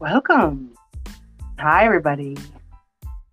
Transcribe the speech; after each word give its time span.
Welcome. 0.00 0.74
Hi, 1.58 1.84
everybody. 1.84 2.36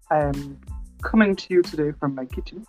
I'm 0.10 0.60
coming 1.03 1.35
to 1.35 1.53
you 1.53 1.62
today 1.62 1.91
from 1.99 2.15
my 2.15 2.26
kitchen. 2.26 2.65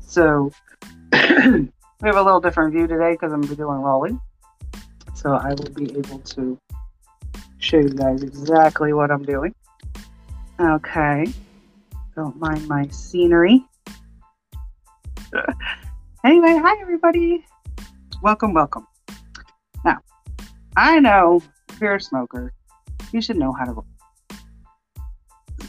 So, 0.00 0.50
we 1.12 1.18
have 1.20 2.16
a 2.16 2.22
little 2.22 2.40
different 2.40 2.72
view 2.72 2.88
today 2.88 3.12
because 3.12 3.32
I'm 3.32 3.42
doing 3.42 3.60
rolling. 3.60 4.20
So, 5.14 5.34
I 5.34 5.50
will 5.50 5.70
be 5.72 5.96
able 5.96 6.18
to 6.18 6.58
show 7.58 7.78
you 7.78 7.90
guys 7.90 8.24
exactly 8.24 8.92
what 8.92 9.12
I'm 9.12 9.22
doing. 9.22 9.54
Okay. 10.58 11.32
Don't 12.16 12.36
mind 12.40 12.66
my 12.66 12.88
scenery. 12.88 13.64
anyway, 16.24 16.56
hi, 16.60 16.76
everybody. 16.80 17.46
Welcome, 18.20 18.52
welcome. 18.52 18.88
Now, 19.84 20.00
I 20.76 20.98
know 20.98 21.40
you're 21.80 21.94
a 21.94 22.00
smoker, 22.00 22.52
you 23.12 23.20
should 23.20 23.36
know 23.36 23.52
how 23.52 23.64
to 23.64 23.84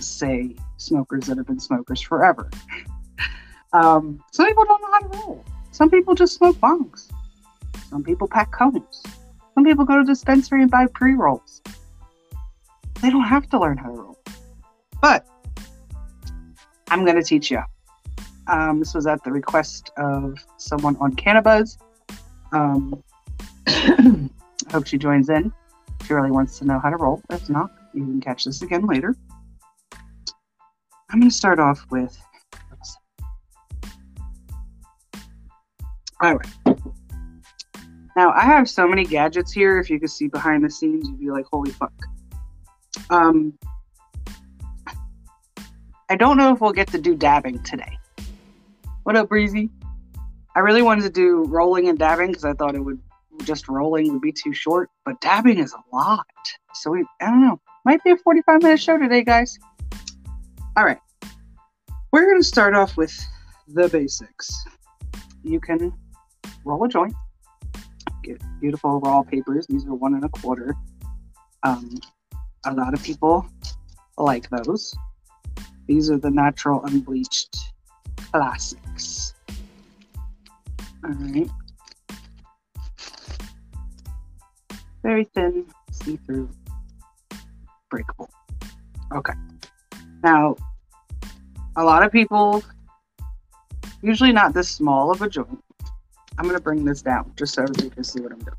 say 0.02 0.56
smokers 0.78 1.26
that 1.26 1.38
have 1.38 1.48
been 1.48 1.60
smokers 1.60 2.02
forever. 2.02 2.50
um, 3.74 4.24
some 4.32 4.46
people 4.48 4.66
don't 4.66 4.82
know 4.82 4.92
how 4.92 5.00
to 5.00 5.18
roll. 5.20 5.46
Some 5.72 5.90
people 5.90 6.16
just 6.16 6.36
smoke 6.36 6.56
bongs. 6.58 7.12
Some 7.90 8.04
people 8.04 8.28
pack 8.28 8.52
cones. 8.52 9.04
Some 9.56 9.64
people 9.64 9.86
go 9.86 9.98
to 9.98 10.04
dispensary 10.04 10.62
and 10.62 10.72
buy 10.72 10.88
pre 10.88 11.14
rolls. 11.14 11.62
They 13.02 13.10
don't 13.10 13.24
have 13.24 13.50
to 13.50 13.60
learn 13.60 13.78
how 13.78 13.90
to 13.90 13.96
roll. 13.96 14.18
But 15.02 15.28
I'm 16.90 17.04
going 17.04 17.18
to 17.18 17.24
teach 17.24 17.52
you. 17.52 17.62
Um, 18.48 18.80
this 18.80 18.94
was 18.94 19.08
at 19.08 19.24
the 19.24 19.32
request 19.32 19.92
of 19.98 20.38
someone 20.58 20.96
on 20.98 21.16
Cannabis. 21.16 21.78
Um, 22.52 23.04
I 23.68 24.30
hope 24.72 24.88
she 24.88 24.98
joins 24.98 25.30
in. 25.30 25.52
Really 26.10 26.32
wants 26.32 26.60
to 26.60 26.66
know 26.66 26.80
how 26.80 26.90
to 26.90 26.98
roll. 26.98 27.22
If 27.30 27.50
not, 27.50 27.72
you 27.94 28.04
can 28.04 28.22
catch 28.22 28.44
this 28.44 28.62
again 28.62 28.86
later. 28.86 29.16
I'm 31.10 31.20
going 31.20 31.30
to 31.30 31.36
start 31.36 31.60
off 31.60 31.86
with. 31.90 32.18
All 36.22 36.36
right. 36.36 36.78
Now, 38.16 38.32
I 38.32 38.42
have 38.42 38.70
so 38.70 38.88
many 38.88 39.06
gadgets 39.06 39.52
here. 39.52 39.80
If 39.80 39.90
you 39.90 40.00
could 40.00 40.12
see 40.12 40.28
behind 40.28 40.64
the 40.64 40.70
scenes, 40.70 41.08
you'd 41.08 41.20
be 41.20 41.32
like, 41.32 41.46
holy 41.52 41.72
fuck. 41.72 41.94
Um, 43.10 43.58
I 46.10 46.16
don't 46.16 46.38
know 46.38 46.54
if 46.54 46.62
we'll 46.62 46.74
get 46.74 46.90
to 46.90 47.00
do 47.00 47.16
dabbing 47.16 47.64
today. 47.64 47.98
What 49.04 49.16
up, 49.16 49.30
Breezy? 49.30 49.70
I 50.56 50.60
really 50.60 50.84
wanted 50.84 51.04
to 51.04 51.10
do 51.10 51.44
rolling 51.46 51.90
and 51.90 51.98
dabbing 51.98 52.28
because 52.28 52.46
I 52.46 52.54
thought 52.54 52.76
it 52.76 52.82
would 52.82 53.00
just 53.44 53.68
rolling 53.68 54.12
would 54.14 54.22
be 54.22 54.32
too 54.32 54.54
short, 54.54 54.90
but 55.06 55.20
dabbing 55.22 55.58
is 55.58 55.74
a 55.74 55.96
lot. 55.96 56.26
So 56.74 56.92
we, 56.92 57.06
I 57.22 57.26
don't 57.26 57.42
know, 57.42 57.60
might 57.86 58.04
be 58.04 58.12
a 58.12 58.18
45 58.18 58.62
minute 58.62 58.82
show 58.82 58.98
today, 58.98 59.24
guys. 59.24 59.58
All 60.76 60.86
right. 60.86 61.00
We're 62.12 62.26
going 62.26 62.40
to 62.40 62.48
start 62.48 62.76
off 62.76 62.96
with 62.96 63.14
the 63.68 63.88
basics. 63.90 64.66
You 65.44 65.60
can 65.60 65.92
roll 66.64 66.84
a 66.84 66.88
joint, 66.88 67.14
get 68.24 68.42
beautiful 68.62 69.00
raw 69.00 69.24
papers. 69.24 69.68
These 69.68 69.86
are 69.86 69.94
one 69.94 70.14
and 70.14 70.24
a 70.24 70.30
quarter. 70.30 70.76
Um, 71.64 72.00
a 72.66 72.74
lot 72.74 72.94
of 72.94 73.04
people 73.04 73.46
like 74.18 74.50
those. 74.50 74.94
These 75.88 76.10
are 76.10 76.18
the 76.18 76.32
natural 76.32 76.84
unbleached 76.86 77.58
classics. 78.32 79.34
All 81.04 81.12
right. 81.12 81.50
Very 85.04 85.26
thin, 85.26 85.66
see 85.92 86.16
through, 86.16 86.50
breakable. 87.90 88.30
Okay. 89.14 89.34
Now, 90.24 90.56
a 91.76 91.84
lot 91.84 92.04
of 92.04 92.12
people, 92.12 92.64
usually 94.02 94.32
not 94.32 94.54
this 94.54 94.70
small 94.70 95.12
of 95.12 95.22
a 95.22 95.30
joint. 95.30 95.62
I'm 96.38 96.46
going 96.46 96.56
to 96.56 96.64
bring 96.64 96.86
this 96.86 97.02
down 97.02 97.34
just 97.36 97.54
so 97.54 97.64
everybody 97.64 97.90
can 97.90 98.04
see 98.06 98.22
what 98.22 98.32
I'm 98.32 98.40
doing. 98.40 98.58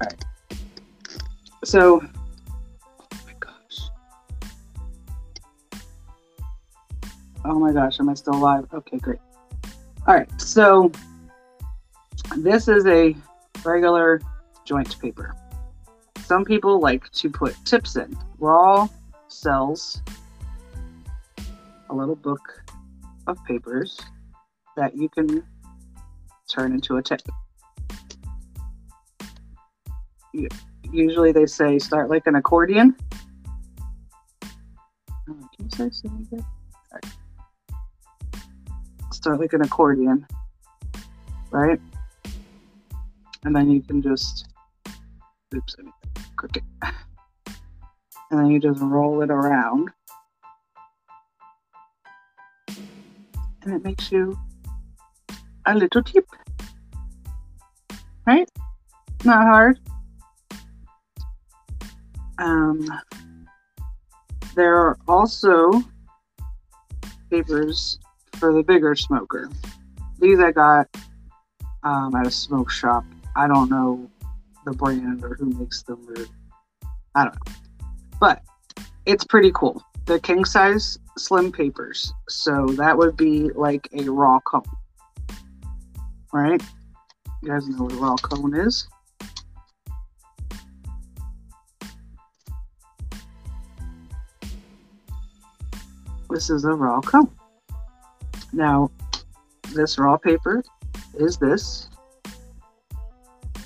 All 0.00 0.06
right. 0.06 0.24
So, 1.64 2.00
oh 2.00 3.18
my 3.26 3.34
gosh. 3.40 3.90
Oh 7.44 7.58
my 7.58 7.72
gosh, 7.72 7.98
am 7.98 8.08
I 8.08 8.14
still 8.14 8.34
alive? 8.34 8.66
Okay, 8.72 8.98
great. 8.98 9.18
All 10.06 10.14
right, 10.14 10.40
so 10.40 10.90
this 12.36 12.68
is 12.68 12.86
a 12.86 13.16
regular 13.64 14.22
joint 14.68 15.00
paper. 15.00 15.34
Some 16.18 16.44
people 16.44 16.78
like 16.78 17.10
to 17.12 17.30
put 17.30 17.56
tips 17.64 17.96
in. 17.96 18.14
Raw 18.38 18.86
sells 19.28 20.02
a 21.88 21.94
little 21.94 22.16
book 22.16 22.62
of 23.26 23.42
papers 23.46 23.98
that 24.76 24.94
you 24.94 25.08
can 25.08 25.42
turn 26.50 26.72
into 26.72 26.98
a 26.98 27.02
tip. 27.02 27.22
Usually 30.92 31.32
they 31.32 31.46
say 31.46 31.78
start 31.78 32.10
like 32.10 32.26
an 32.26 32.34
accordion. 32.34 32.94
Oh, 35.30 35.48
Start 39.12 39.40
like 39.40 39.54
an 39.54 39.62
accordion, 39.62 40.26
right? 41.50 41.80
And 43.44 43.56
then 43.56 43.70
you 43.70 43.80
can 43.80 44.02
just 44.02 44.46
oops, 45.54 45.76
cricket. 46.36 46.62
And 48.30 48.40
then 48.40 48.50
you 48.50 48.60
just 48.60 48.80
roll 48.80 49.22
it 49.22 49.30
around. 49.30 49.88
And 53.62 53.74
it 53.74 53.82
makes 53.82 54.12
you 54.12 54.38
a 55.66 55.74
little 55.74 56.02
tip. 56.02 56.26
Right? 58.26 58.48
Not 59.24 59.42
hard. 59.44 59.80
Um, 62.38 62.86
there 64.54 64.76
are 64.76 64.98
also 65.08 65.82
papers 67.30 67.98
for 68.36 68.52
the 68.52 68.62
bigger 68.62 68.94
smoker. 68.94 69.48
These 70.20 70.38
I 70.38 70.52
got 70.52 70.88
um, 71.82 72.14
at 72.14 72.26
a 72.26 72.30
smoke 72.30 72.70
shop. 72.70 73.04
I 73.34 73.46
don't 73.46 73.70
know 73.70 74.08
the 74.68 74.76
brand 74.76 75.24
or 75.24 75.34
who 75.34 75.46
makes 75.58 75.82
them 75.82 76.06
or 76.08 76.26
I 77.14 77.24
don't 77.24 77.34
know. 77.34 77.54
But 78.20 78.42
it's 79.06 79.24
pretty 79.24 79.50
cool. 79.54 79.82
They're 80.06 80.18
king 80.18 80.44
size 80.44 80.98
slim 81.16 81.50
papers. 81.52 82.12
So 82.28 82.66
that 82.76 82.96
would 82.96 83.16
be 83.16 83.50
like 83.50 83.88
a 83.92 84.08
raw 84.08 84.40
cone. 84.40 84.62
Right? 86.32 86.62
You 87.42 87.48
guys 87.48 87.68
know 87.68 87.84
what 87.84 87.92
a 87.92 87.96
raw 87.96 88.16
cone 88.16 88.54
is. 88.54 88.88
This 96.30 96.50
is 96.50 96.64
a 96.64 96.74
raw 96.74 97.00
cone. 97.00 97.30
Now, 98.52 98.90
this 99.72 99.98
raw 99.98 100.18
paper 100.18 100.62
is 101.14 101.38
this 101.38 101.88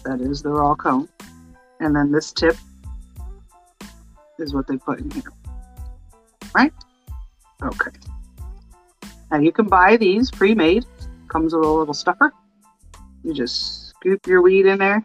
that 0.05 0.21
is 0.21 0.43
the 0.43 0.51
raw 0.51 0.75
cone. 0.75 1.09
And 1.81 1.95
then 1.95 2.13
this 2.13 2.33
tip 2.33 2.57
is 4.39 4.55
what 4.55 4.67
they 4.67 4.77
put 4.77 5.01
in 5.01 5.11
here. 5.11 5.33
Right? 6.55 6.73
Okay. 7.63 7.91
Now 9.31 9.39
you 9.39 9.53
can 9.53 9.67
buy 9.67 9.97
these 9.97 10.31
pre-made. 10.31 10.85
Comes 11.29 11.55
with 11.55 11.65
a 11.65 11.69
little 11.69 11.95
stuffer. 11.95 12.33
You 13.25 13.33
just 13.33 13.89
scoop 13.89 14.27
your 14.27 14.43
weed 14.43 14.67
in 14.67 14.79
there 14.79 15.05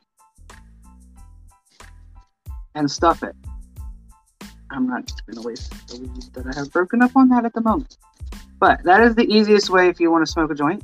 and 2.75 2.89
stuff 2.89 3.24
it. 3.24 3.36
I'm 4.69 4.88
not 4.88 5.12
going 5.25 5.42
to 5.42 5.48
waste 5.48 5.71
the 5.88 6.00
weed 6.00 6.24
that 6.33 6.45
I 6.48 6.60
have 6.60 6.71
broken 6.71 7.01
up 7.01 7.16
on 7.16 7.30
that 7.30 7.45
at 7.45 7.54
the 7.54 7.62
moment. 7.62 7.98
But 8.60 8.83
that 8.83 9.01
is 9.01 9.16
the 9.16 9.24
easiest 9.24 9.69
way 9.69 9.88
if 9.88 10.00
you 10.00 10.12
want 10.12 10.25
to 10.25 10.31
smoke 10.31 10.51
a 10.51 10.56
joint. 10.56 10.83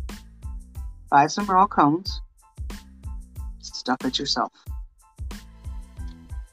Buy 1.10 1.28
some 1.28 1.46
raw 1.46 1.68
cones, 1.68 2.22
stuff 3.84 4.06
it 4.06 4.18
yourself. 4.18 4.54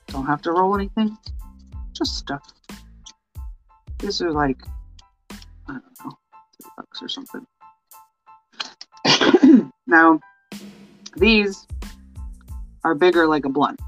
Don't 0.09 0.27
have 0.27 0.43
to 0.43 0.50
roll 0.50 0.75
anything, 0.75 1.17
just 1.93 2.17
stuff. 2.19 2.43
These 4.00 4.21
are 4.21 4.32
like, 4.32 4.61
I 5.69 5.75
don't 5.75 6.05
know, 6.05 6.19
three 6.61 6.71
bucks 6.77 7.00
or 7.00 7.09
something. 7.09 7.47
now, 9.87 10.19
these 11.17 11.69
are 12.82 12.97
bigger 12.97 13.29
like 13.29 13.44
a 13.44 13.49
blunt. 13.49 13.79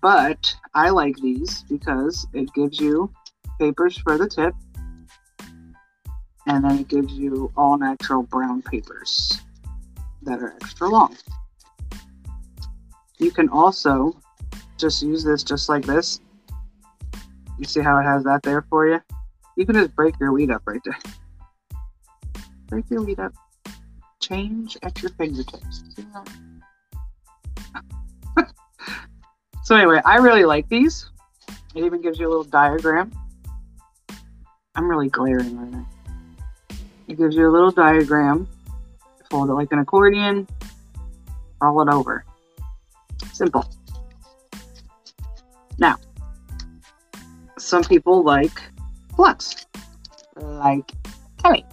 But 0.00 0.54
I 0.74 0.90
like 0.90 1.16
these 1.16 1.64
because 1.68 2.24
it 2.32 2.54
gives 2.54 2.78
you 2.78 3.12
papers 3.58 3.98
for 3.98 4.16
the 4.16 4.28
tip 4.28 4.54
and 6.46 6.64
then 6.64 6.78
it 6.78 6.86
gives 6.86 7.12
you 7.14 7.50
all 7.56 7.76
natural 7.76 8.22
brown 8.22 8.62
papers 8.62 9.40
that 10.22 10.38
are 10.38 10.54
extra 10.62 10.88
long. 10.88 11.16
You 13.18 13.30
can 13.30 13.48
also 13.48 14.16
just 14.76 15.02
use 15.02 15.24
this 15.24 15.42
just 15.42 15.68
like 15.68 15.84
this. 15.84 16.20
You 17.58 17.64
see 17.64 17.80
how 17.80 17.98
it 17.98 18.04
has 18.04 18.24
that 18.24 18.42
there 18.42 18.62
for 18.62 18.88
you? 18.88 19.00
You 19.56 19.64
can 19.64 19.74
just 19.76 19.94
break 19.94 20.18
your 20.18 20.32
weed 20.32 20.50
up 20.50 20.62
right 20.66 20.80
there. 20.84 20.98
Break 22.66 22.90
your 22.90 23.02
weed 23.02 23.20
up. 23.20 23.32
Change 24.20 24.76
at 24.82 25.00
your 25.00 25.12
fingertips. 25.12 25.84
so 29.62 29.76
anyway, 29.76 30.00
I 30.04 30.16
really 30.16 30.44
like 30.44 30.68
these. 30.68 31.10
It 31.74 31.84
even 31.84 32.00
gives 32.00 32.18
you 32.18 32.26
a 32.26 32.30
little 32.30 32.44
diagram. 32.44 33.12
I'm 34.74 34.88
really 34.88 35.08
glaring 35.08 35.56
right 35.56 35.70
now. 35.70 35.86
It 37.06 37.16
gives 37.16 37.36
you 37.36 37.48
a 37.48 37.52
little 37.52 37.70
diagram. 37.70 38.48
Fold 39.30 39.50
it 39.50 39.54
like 39.54 39.70
an 39.72 39.78
accordion. 39.78 40.48
Roll 41.60 41.82
it 41.82 41.92
over. 41.92 42.24
Simple. 43.34 43.68
Now, 45.76 45.96
some 47.58 47.82
people 47.82 48.22
like 48.22 48.62
blunts, 49.16 49.66
like 50.36 50.92
Kelly. 51.42 51.66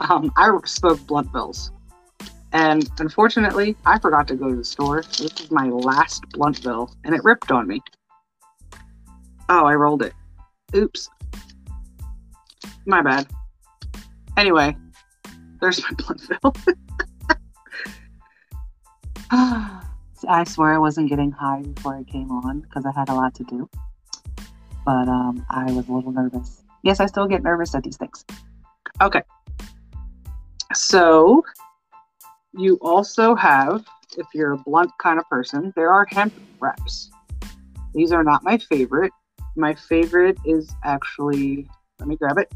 Um, 0.00 0.32
I 0.36 0.50
spoke 0.64 0.98
blunt 1.06 1.32
bills. 1.32 1.70
And 2.52 2.90
unfortunately, 2.98 3.76
I 3.86 4.00
forgot 4.00 4.26
to 4.28 4.34
go 4.34 4.48
to 4.48 4.56
the 4.56 4.64
store. 4.64 5.02
This 5.02 5.40
is 5.40 5.50
my 5.52 5.68
last 5.68 6.24
blunt 6.30 6.60
bill, 6.64 6.92
and 7.04 7.14
it 7.14 7.22
ripped 7.22 7.52
on 7.52 7.68
me. 7.68 7.80
Oh, 9.48 9.64
I 9.64 9.76
rolled 9.76 10.02
it. 10.02 10.12
Oops. 10.74 11.08
My 12.84 13.00
bad. 13.00 13.28
Anyway, 14.36 14.76
there's 15.60 15.80
my 15.82 15.90
blunt 15.98 16.28
bill. 16.28 16.52
I 20.26 20.44
swear 20.44 20.74
I 20.74 20.78
wasn't 20.78 21.08
getting 21.08 21.30
high 21.30 21.62
before 21.62 21.96
I 21.96 22.04
came 22.04 22.30
on 22.30 22.60
because 22.60 22.84
I 22.86 22.92
had 22.92 23.08
a 23.08 23.14
lot 23.14 23.34
to 23.36 23.44
do. 23.44 23.68
But 24.84 25.08
um, 25.08 25.44
I 25.50 25.64
was 25.72 25.88
a 25.88 25.92
little 25.92 26.12
nervous. 26.12 26.62
Yes, 26.82 27.00
I 27.00 27.06
still 27.06 27.26
get 27.26 27.42
nervous 27.42 27.74
at 27.74 27.84
these 27.84 27.96
things. 27.96 28.24
Okay. 29.00 29.22
So 30.74 31.44
you 32.52 32.76
also 32.80 33.34
have, 33.34 33.84
if 34.16 34.26
you're 34.34 34.52
a 34.52 34.58
blunt 34.58 34.90
kind 35.00 35.18
of 35.18 35.28
person, 35.28 35.72
there 35.76 35.90
are 35.90 36.06
hemp 36.10 36.32
wraps. 36.60 37.10
These 37.94 38.12
are 38.12 38.24
not 38.24 38.42
my 38.42 38.58
favorite. 38.58 39.12
My 39.56 39.74
favorite 39.74 40.38
is 40.44 40.70
actually, 40.84 41.68
let 41.98 42.08
me 42.08 42.16
grab 42.16 42.38
it. 42.38 42.52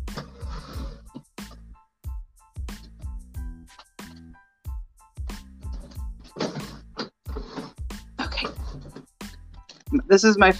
This 10.06 10.24
is 10.24 10.38
my. 10.38 10.54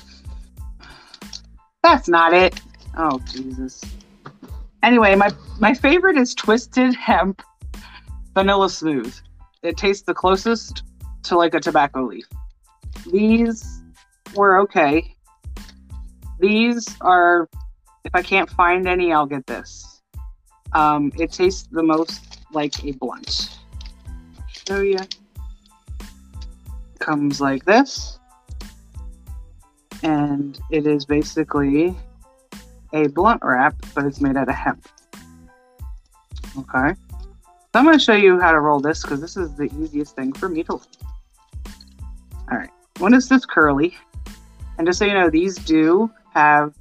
That's 1.82 2.08
not 2.08 2.32
it. 2.32 2.60
Oh, 2.96 3.18
Jesus. 3.30 3.82
Anyway, 4.82 5.14
my, 5.14 5.30
my 5.60 5.74
favorite 5.74 6.16
is 6.16 6.34
Twisted 6.34 6.94
Hemp 6.94 7.42
Vanilla 8.34 8.68
Smooth. 8.68 9.14
It 9.62 9.76
tastes 9.76 10.02
the 10.02 10.14
closest 10.14 10.82
to 11.24 11.36
like 11.36 11.54
a 11.54 11.60
tobacco 11.60 12.04
leaf. 12.04 12.26
These 13.10 13.82
were 14.34 14.60
okay. 14.60 15.14
These 16.40 16.96
are, 17.00 17.48
if 18.04 18.14
I 18.14 18.22
can't 18.22 18.50
find 18.50 18.88
any, 18.88 19.12
I'll 19.12 19.26
get 19.26 19.46
this. 19.46 20.02
Um, 20.72 21.12
it 21.18 21.30
tastes 21.30 21.68
the 21.70 21.82
most 21.82 22.40
like 22.52 22.84
a 22.84 22.92
blunt. 22.92 23.58
Show 24.66 24.80
you. 24.80 24.98
Comes 26.98 27.40
like 27.40 27.64
this, 27.64 28.18
and 30.02 30.58
it 30.70 30.86
is 30.86 31.04
basically 31.04 31.94
a 32.92 33.08
blunt 33.08 33.40
wrap, 33.44 33.74
but 33.94 34.04
it's 34.04 34.20
made 34.20 34.36
out 34.36 34.48
of 34.48 34.54
hemp. 34.54 34.86
Okay. 36.58 36.94
So 37.72 37.78
I'm 37.78 37.84
going 37.84 37.98
to 37.98 38.04
show 38.04 38.14
you 38.14 38.38
how 38.38 38.52
to 38.52 38.60
roll 38.60 38.80
this 38.80 39.02
because 39.02 39.20
this 39.20 39.36
is 39.36 39.54
the 39.54 39.70
easiest 39.80 40.14
thing 40.14 40.32
for 40.32 40.48
me 40.48 40.62
to. 40.64 40.72
All 40.72 42.58
right. 42.58 42.70
When 42.98 43.14
is 43.14 43.28
this 43.28 43.46
curly? 43.46 43.96
And 44.76 44.86
just 44.86 44.98
so 44.98 45.06
you 45.06 45.14
know, 45.14 45.30
these 45.30 45.56
do 45.56 46.10
have 46.34 46.74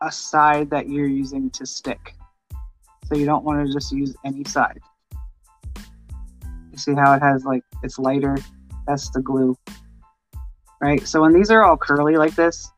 a 0.00 0.12
side 0.12 0.70
that 0.70 0.88
you're 0.88 1.06
using 1.06 1.50
to 1.50 1.66
stick. 1.66 2.14
So 3.06 3.16
you 3.16 3.26
don't 3.26 3.44
want 3.44 3.66
to 3.66 3.72
just 3.72 3.90
use 3.90 4.14
any 4.24 4.44
side. 4.44 4.80
You 6.70 6.76
see 6.78 6.94
how 6.94 7.14
it 7.14 7.22
has 7.22 7.44
like, 7.44 7.64
it's 7.82 7.98
lighter. 7.98 8.36
That's 8.86 9.10
the 9.10 9.22
glue. 9.22 9.56
Right? 10.80 11.06
So 11.06 11.22
when 11.22 11.32
these 11.32 11.50
are 11.50 11.64
all 11.64 11.76
curly 11.76 12.16
like 12.16 12.34
this, 12.34 12.70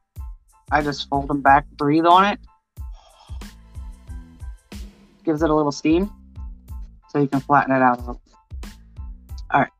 I 0.70 0.82
just 0.82 1.08
fold 1.08 1.28
them 1.28 1.40
back, 1.40 1.66
breathe 1.72 2.06
on 2.06 2.24
it. 2.24 2.38
Gives 5.24 5.42
it 5.42 5.50
a 5.50 5.54
little 5.54 5.72
steam. 5.72 6.10
So 7.08 7.20
you 7.20 7.28
can 7.28 7.40
flatten 7.40 7.74
it 7.74 7.82
out 7.82 7.98
a 7.98 8.00
little. 8.00 8.22
All 9.50 9.60
right. 9.60 9.70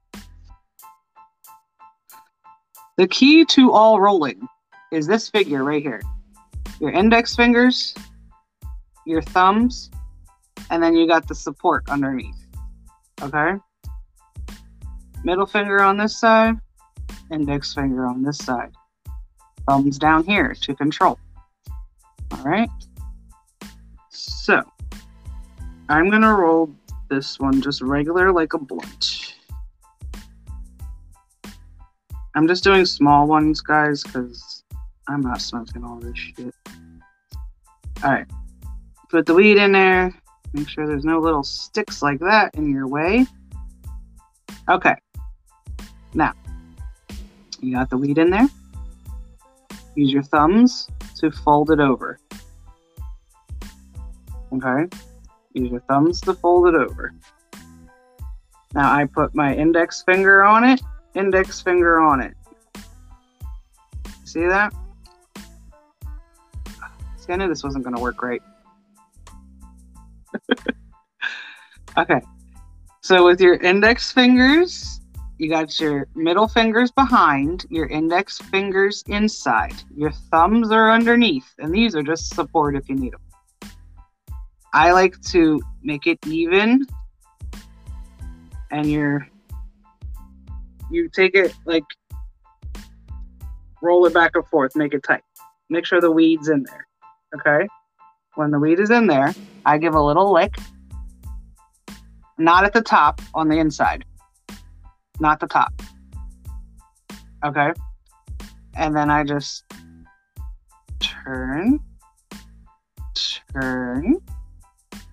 The 2.96 3.06
key 3.06 3.44
to 3.46 3.72
all 3.72 4.00
rolling 4.00 4.46
is 4.92 5.06
this 5.06 5.28
figure 5.28 5.64
right 5.64 5.82
here. 5.82 6.02
Your 6.80 6.90
index 6.90 7.36
fingers, 7.36 7.94
your 9.06 9.22
thumbs, 9.22 9.90
and 10.70 10.82
then 10.82 10.94
you 10.94 11.06
got 11.06 11.28
the 11.28 11.34
support 11.34 11.88
underneath. 11.88 12.46
Okay? 13.22 13.52
Middle 15.24 15.46
finger 15.46 15.82
on 15.82 15.96
this 15.96 16.18
side, 16.18 16.56
index 17.30 17.74
finger 17.74 18.06
on 18.06 18.22
this 18.22 18.38
side. 18.38 18.72
Thumbs 19.68 19.98
down 19.98 20.24
here 20.24 20.54
to 20.54 20.74
control. 20.74 21.18
All 22.32 22.42
right? 22.42 22.70
So, 24.10 24.62
I'm 25.88 26.10
going 26.10 26.22
to 26.22 26.34
roll 26.34 26.74
this 27.08 27.38
one 27.38 27.60
just 27.60 27.82
regular 27.82 28.32
like 28.32 28.54
a 28.54 28.58
blunt. 28.58 29.34
I'm 32.34 32.46
just 32.46 32.62
doing 32.62 32.84
small 32.84 33.26
ones, 33.26 33.60
guys, 33.60 34.02
because 34.02 34.62
I'm 35.08 35.20
not 35.20 35.40
smoking 35.40 35.84
all 35.84 35.98
this 35.98 36.16
shit. 36.16 36.54
Alright. 38.04 38.26
Put 39.08 39.26
the 39.26 39.34
weed 39.34 39.58
in 39.58 39.72
there. 39.72 40.14
Make 40.52 40.68
sure 40.68 40.86
there's 40.86 41.04
no 41.04 41.18
little 41.18 41.42
sticks 41.42 42.02
like 42.02 42.20
that 42.20 42.54
in 42.54 42.72
your 42.72 42.86
way. 42.86 43.26
Okay. 44.68 44.94
Now, 46.14 46.32
you 47.60 47.74
got 47.74 47.90
the 47.90 47.96
weed 47.96 48.18
in 48.18 48.30
there. 48.30 48.48
Use 49.94 50.12
your 50.12 50.22
thumbs 50.22 50.88
to 51.16 51.30
fold 51.30 51.70
it 51.70 51.80
over. 51.80 52.18
Okay. 54.52 54.88
Use 55.54 55.70
your 55.70 55.80
thumbs 55.80 56.20
to 56.22 56.34
fold 56.34 56.68
it 56.68 56.74
over. 56.74 57.12
Now 58.72 58.92
I 58.92 59.04
put 59.04 59.34
my 59.34 59.54
index 59.54 60.02
finger 60.02 60.44
on 60.44 60.64
it, 60.64 60.80
index 61.14 61.60
finger 61.60 62.00
on 62.00 62.20
it. 62.20 62.34
See 64.24 64.46
that? 64.46 64.72
See, 67.16 67.32
I 67.32 67.36
knew 67.36 67.48
this 67.48 67.64
wasn't 67.64 67.84
going 67.84 67.96
to 67.96 68.02
work 68.02 68.22
right. 68.22 68.42
okay. 71.98 72.20
So 73.00 73.24
with 73.24 73.40
your 73.40 73.56
index 73.56 74.12
fingers, 74.12 74.99
you 75.40 75.48
got 75.48 75.80
your 75.80 76.06
middle 76.14 76.46
fingers 76.46 76.90
behind, 76.90 77.64
your 77.70 77.86
index 77.86 78.36
fingers 78.36 79.02
inside, 79.06 79.72
your 79.96 80.10
thumbs 80.10 80.70
are 80.70 80.92
underneath, 80.92 81.50
and 81.58 81.74
these 81.74 81.96
are 81.96 82.02
just 82.02 82.34
support 82.34 82.76
if 82.76 82.90
you 82.90 82.94
need 82.94 83.14
them. 83.14 83.70
I 84.74 84.92
like 84.92 85.18
to 85.28 85.58
make 85.82 86.06
it 86.06 86.18
even, 86.26 86.84
and 88.70 88.90
you're 88.90 89.26
you 90.90 91.08
take 91.08 91.34
it 91.34 91.54
like 91.64 91.84
roll 93.80 94.04
it 94.04 94.12
back 94.12 94.32
and 94.34 94.46
forth, 94.48 94.76
make 94.76 94.92
it 94.92 95.02
tight. 95.02 95.22
Make 95.70 95.86
sure 95.86 96.02
the 96.02 96.10
weed's 96.10 96.50
in 96.50 96.64
there. 96.64 96.86
Okay? 97.34 97.66
When 98.34 98.50
the 98.50 98.58
weed 98.58 98.78
is 98.78 98.90
in 98.90 99.06
there, 99.06 99.34
I 99.64 99.78
give 99.78 99.94
a 99.94 100.02
little 100.02 100.34
lick. 100.34 100.54
Not 102.36 102.64
at 102.64 102.74
the 102.74 102.82
top, 102.82 103.22
on 103.32 103.48
the 103.48 103.56
inside. 103.56 104.04
Not 105.20 105.38
the 105.38 105.46
top. 105.46 105.72
Okay? 107.44 107.72
And 108.74 108.96
then 108.96 109.10
I 109.10 109.22
just 109.24 109.64
turn, 110.98 111.80
turn. 113.52 114.16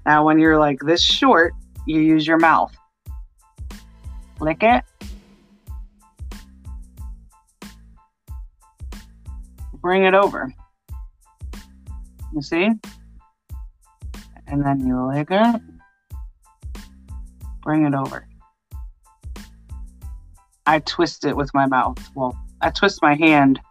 Now, 0.06 0.26
when 0.26 0.40
you're 0.40 0.58
like 0.58 0.80
this 0.80 1.04
short, 1.04 1.54
you 1.86 2.00
use 2.00 2.26
your 2.26 2.38
mouth. 2.38 2.74
Lick 4.40 4.64
it. 4.64 4.84
Bring 9.74 10.04
it 10.04 10.14
over. 10.14 10.54
You 12.34 12.42
see? 12.42 12.70
And 14.48 14.64
then 14.64 14.86
you 14.86 15.08
lick 15.08 15.28
it. 15.32 15.62
Bring 17.62 17.86
it 17.86 17.94
over. 17.94 18.28
I 20.68 20.80
twist 20.80 21.24
it 21.24 21.38
with 21.38 21.54
my 21.54 21.66
mouth. 21.66 21.98
Well, 22.14 22.38
I 22.60 22.72
twist 22.72 23.02
my 23.02 23.16
hand 23.16 23.62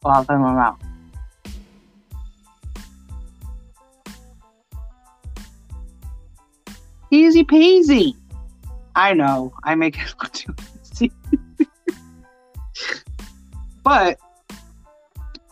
while 0.00 0.24
in 0.30 0.40
my 0.40 0.54
mouth. 0.54 0.80
Easy 7.10 7.44
peasy. 7.44 8.14
I 8.96 9.12
know. 9.12 9.52
I 9.64 9.74
make 9.74 9.98
it 9.98 10.14
look 10.22 10.32
too 10.32 10.54
easy. 10.90 11.12
but 13.82 14.18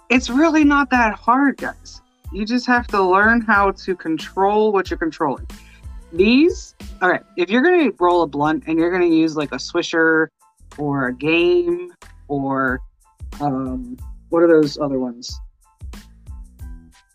it's 0.08 0.30
really 0.30 0.64
not 0.64 0.88
that 0.88 1.12
hard, 1.12 1.58
guys. 1.58 2.00
You 2.32 2.46
just 2.46 2.66
have 2.66 2.86
to 2.88 3.02
learn 3.02 3.42
how 3.42 3.72
to 3.72 3.94
control 3.94 4.72
what 4.72 4.88
you're 4.88 4.98
controlling. 4.98 5.46
These, 6.14 6.74
all 7.02 7.10
right, 7.10 7.22
if 7.36 7.50
you're 7.50 7.62
going 7.62 7.90
to 7.90 7.96
roll 8.00 8.22
a 8.22 8.26
blunt 8.26 8.64
and 8.66 8.78
you're 8.78 8.90
going 8.90 9.10
to 9.10 9.14
use 9.14 9.36
like 9.36 9.52
a 9.52 9.56
swisher 9.56 10.28
or 10.78 11.08
a 11.08 11.14
game 11.14 11.92
or 12.28 12.80
um, 13.40 13.96
what 14.28 14.42
are 14.42 14.48
those 14.48 14.78
other 14.78 14.98
ones? 14.98 15.38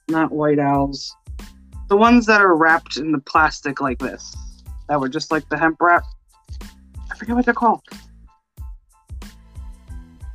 Not 0.07 0.31
white 0.31 0.59
owls. 0.59 1.15
The 1.89 1.97
ones 1.97 2.25
that 2.25 2.41
are 2.41 2.55
wrapped 2.55 2.97
in 2.97 3.11
the 3.11 3.19
plastic 3.19 3.81
like 3.81 3.99
this, 3.99 4.35
that 4.89 4.99
were 4.99 5.09
just 5.09 5.31
like 5.31 5.47
the 5.49 5.57
hemp 5.57 5.77
wrap. 5.81 6.03
I 7.11 7.15
forget 7.15 7.35
what 7.35 7.45
they're 7.45 7.53
called. 7.53 7.81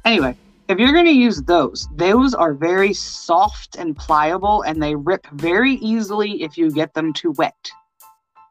Anyway, 0.05 0.37
if 0.69 0.79
you're 0.79 0.93
going 0.93 1.07
to 1.07 1.13
use 1.13 1.43
those, 1.43 1.89
those 1.95 2.35
are 2.35 2.55
very 2.55 2.93
soft 2.93 3.77
and 3.77 3.97
pliable 3.97 4.63
and 4.63 4.83
they 4.83 4.95
rip 4.95 5.27
very 5.33 5.75
easily 5.75 6.43
if 6.43 6.57
you 6.57 6.71
get 6.71 6.95
them 6.95 7.13
too 7.13 7.33
wet. 7.33 7.71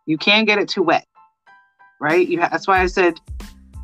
You 0.06 0.18
can 0.18 0.46
get 0.46 0.58
it 0.58 0.70
too 0.70 0.84
wet, 0.84 1.06
right? 2.00 2.28
Ha- 2.40 2.50
that's 2.52 2.68
why 2.68 2.82
I 2.82 2.86
said 2.86 3.20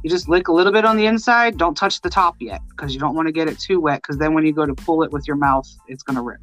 you 0.04 0.10
just 0.10 0.30
lick 0.30 0.48
a 0.48 0.52
little 0.52 0.72
bit 0.72 0.86
on 0.86 0.98
the 0.98 1.06
inside. 1.06 1.58
Don't 1.58 1.76
touch 1.76 2.02
the 2.02 2.10
top 2.10 2.36
yet 2.40 2.62
because 2.70 2.94
you 2.94 3.00
don't 3.00 3.16
want 3.16 3.28
to 3.28 3.32
get 3.32 3.48
it 3.48 3.60
too 3.60 3.80
wet 3.80 4.02
because 4.02 4.18
then 4.18 4.34
when 4.34 4.46
you 4.46 4.54
go 4.54 4.66
to 4.66 4.74
pull 4.74 5.04
it 5.04 5.12
with 5.12 5.28
your 5.28 5.38
mouth, 5.38 5.68
it's 5.88 6.04
going 6.04 6.16
to 6.16 6.22
rip. 6.22 6.40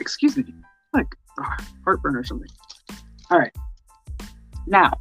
Excuse 0.00 0.36
me, 0.36 0.44
like 0.92 1.08
oh, 1.40 1.56
heartburn 1.84 2.16
or 2.16 2.24
something. 2.24 2.48
All 3.30 3.38
right. 3.38 3.52
Now, 4.66 4.92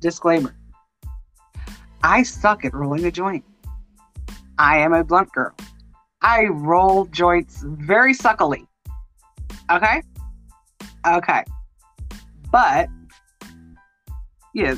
disclaimer 0.00 0.54
I 2.04 2.24
suck 2.24 2.64
at 2.64 2.74
rolling 2.74 3.04
a 3.04 3.10
joint. 3.10 3.44
I 4.58 4.78
am 4.78 4.92
a 4.92 5.04
blunt 5.04 5.30
girl. 5.32 5.54
I 6.20 6.44
roll 6.46 7.04
joints 7.06 7.62
very 7.64 8.12
suckily. 8.12 8.66
Okay? 9.70 10.02
Okay. 11.06 11.44
But, 12.50 12.88
yeah, 14.54 14.74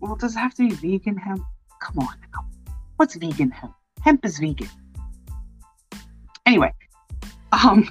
well, 0.00 0.16
does 0.16 0.34
it 0.34 0.38
have 0.38 0.54
to 0.54 0.68
be 0.68 0.98
vegan 0.98 1.16
hemp? 1.16 1.42
Come 1.80 1.98
on 1.98 2.14
now. 2.32 2.46
What's 2.96 3.14
vegan 3.16 3.50
hemp? 3.50 3.74
Hemp 4.02 4.24
is 4.24 4.38
vegan. 4.38 4.68
Anyway, 6.46 6.72
um, 7.52 7.88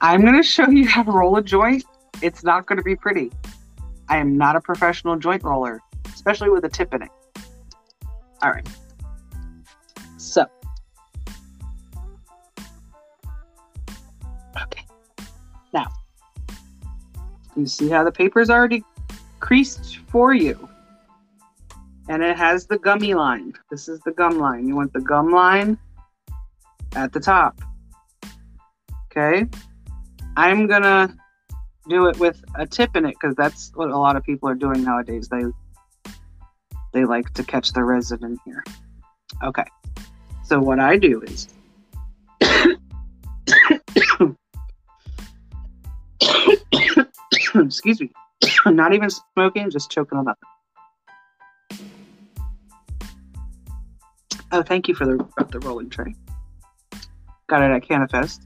I'm 0.00 0.22
going 0.22 0.36
to 0.36 0.42
show 0.42 0.68
you 0.68 0.86
how 0.86 1.02
to 1.02 1.10
roll 1.10 1.36
a 1.36 1.42
joint. 1.42 1.84
It's 2.22 2.44
not 2.44 2.66
going 2.66 2.76
to 2.76 2.82
be 2.82 2.96
pretty. 2.96 3.30
I 4.08 4.18
am 4.18 4.36
not 4.36 4.56
a 4.56 4.60
professional 4.60 5.16
joint 5.16 5.42
roller, 5.42 5.80
especially 6.06 6.50
with 6.50 6.64
a 6.64 6.68
tip 6.68 6.92
in 6.94 7.02
it. 7.02 7.10
All 8.42 8.50
right. 8.50 8.68
So, 10.16 10.46
okay. 14.62 14.84
Now, 15.72 15.86
you 17.56 17.66
see 17.66 17.88
how 17.88 18.04
the 18.04 18.12
paper 18.12 18.40
is 18.40 18.50
already 18.50 18.84
creased 19.40 19.98
for 20.08 20.32
you. 20.32 20.68
And 22.08 22.22
it 22.22 22.36
has 22.36 22.66
the 22.66 22.78
gummy 22.78 23.14
line. 23.14 23.52
This 23.70 23.88
is 23.88 24.00
the 24.00 24.12
gum 24.12 24.38
line. 24.38 24.66
You 24.66 24.76
want 24.76 24.92
the 24.92 25.00
gum 25.00 25.32
line 25.32 25.78
at 26.94 27.12
the 27.12 27.20
top. 27.20 27.60
Okay. 29.06 29.46
I'm 30.36 30.66
going 30.66 30.82
to 30.82 31.14
do 31.88 32.06
it 32.06 32.18
with 32.18 32.42
a 32.54 32.66
tip 32.66 32.96
in 32.96 33.04
it 33.04 33.16
because 33.20 33.34
that's 33.36 33.72
what 33.74 33.90
a 33.90 33.98
lot 33.98 34.16
of 34.16 34.22
people 34.24 34.48
are 34.48 34.54
doing 34.54 34.84
nowadays. 34.84 35.28
They 35.28 35.44
they 36.92 37.04
like 37.04 37.32
to 37.34 37.44
catch 37.44 37.72
the 37.72 37.84
resin 37.84 38.24
in 38.24 38.36
here. 38.44 38.64
Okay. 39.44 39.64
So 40.42 40.60
what 40.60 40.80
I 40.80 40.96
do 40.96 41.22
is 41.22 41.48
excuse 47.54 48.00
me. 48.00 48.10
Not 48.66 48.94
even 48.94 49.10
smoking, 49.10 49.70
just 49.70 49.90
choking 49.90 50.18
on 50.18 50.24
nothing. 50.26 51.80
Oh, 54.52 54.62
thank 54.62 54.88
you 54.88 54.94
for 54.94 55.06
the 55.06 55.46
the 55.50 55.60
rolling 55.60 55.90
tray. 55.90 56.14
Got 57.48 57.62
it 57.62 57.70
at 57.70 57.82
Canifest. 57.82 58.40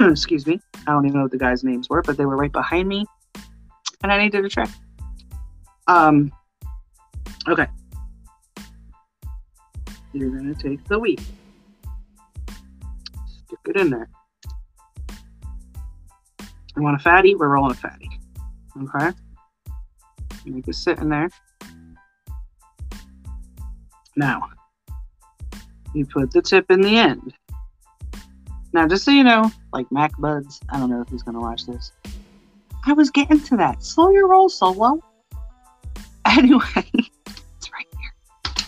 excuse 0.00 0.46
me. 0.46 0.60
I 0.86 0.92
don't 0.92 1.04
even 1.04 1.16
know 1.16 1.22
what 1.22 1.32
the 1.32 1.38
guys' 1.38 1.64
names 1.64 1.88
were, 1.88 2.02
but 2.02 2.16
they 2.16 2.24
were 2.24 2.36
right 2.36 2.52
behind 2.52 2.88
me, 2.88 3.04
and 4.02 4.12
I 4.12 4.18
needed 4.22 4.44
a 4.44 4.48
tray. 4.48 4.64
Um, 5.86 6.32
okay. 7.48 7.66
You're 10.12 10.30
gonna 10.30 10.54
take 10.54 10.84
the 10.84 10.98
weed. 10.98 11.20
Stick 13.26 13.58
it 13.68 13.76
in 13.76 13.90
there. 13.90 14.08
You 16.76 16.82
want 16.82 16.96
a 16.96 17.02
fatty? 17.02 17.34
We're 17.34 17.48
rolling 17.48 17.72
a 17.72 17.74
fatty. 17.74 18.10
Okay. 18.82 19.10
Make 20.46 20.68
it 20.68 20.74
sit 20.74 20.98
in 20.98 21.08
there. 21.08 21.28
Now, 24.16 24.48
you 25.94 26.06
put 26.06 26.30
the 26.32 26.42
tip 26.42 26.70
in 26.70 26.80
the 26.80 26.96
end. 26.98 27.34
Now, 28.72 28.86
just 28.86 29.04
so 29.04 29.10
you 29.10 29.24
know, 29.24 29.50
like 29.72 29.90
Mac 29.90 30.12
Buds, 30.18 30.60
I 30.70 30.78
don't 30.78 30.90
know 30.90 31.00
if 31.00 31.08
he's 31.08 31.22
gonna 31.22 31.40
watch 31.40 31.66
this. 31.66 31.92
I 32.86 32.92
was 32.92 33.10
getting 33.10 33.40
to 33.40 33.56
that. 33.56 33.82
Slow 33.82 34.10
your 34.10 34.28
roll, 34.28 34.48
solo. 34.48 35.02
Anyway, 36.26 36.62
it's 36.94 37.72
right 37.72 37.86
here. 37.98 38.66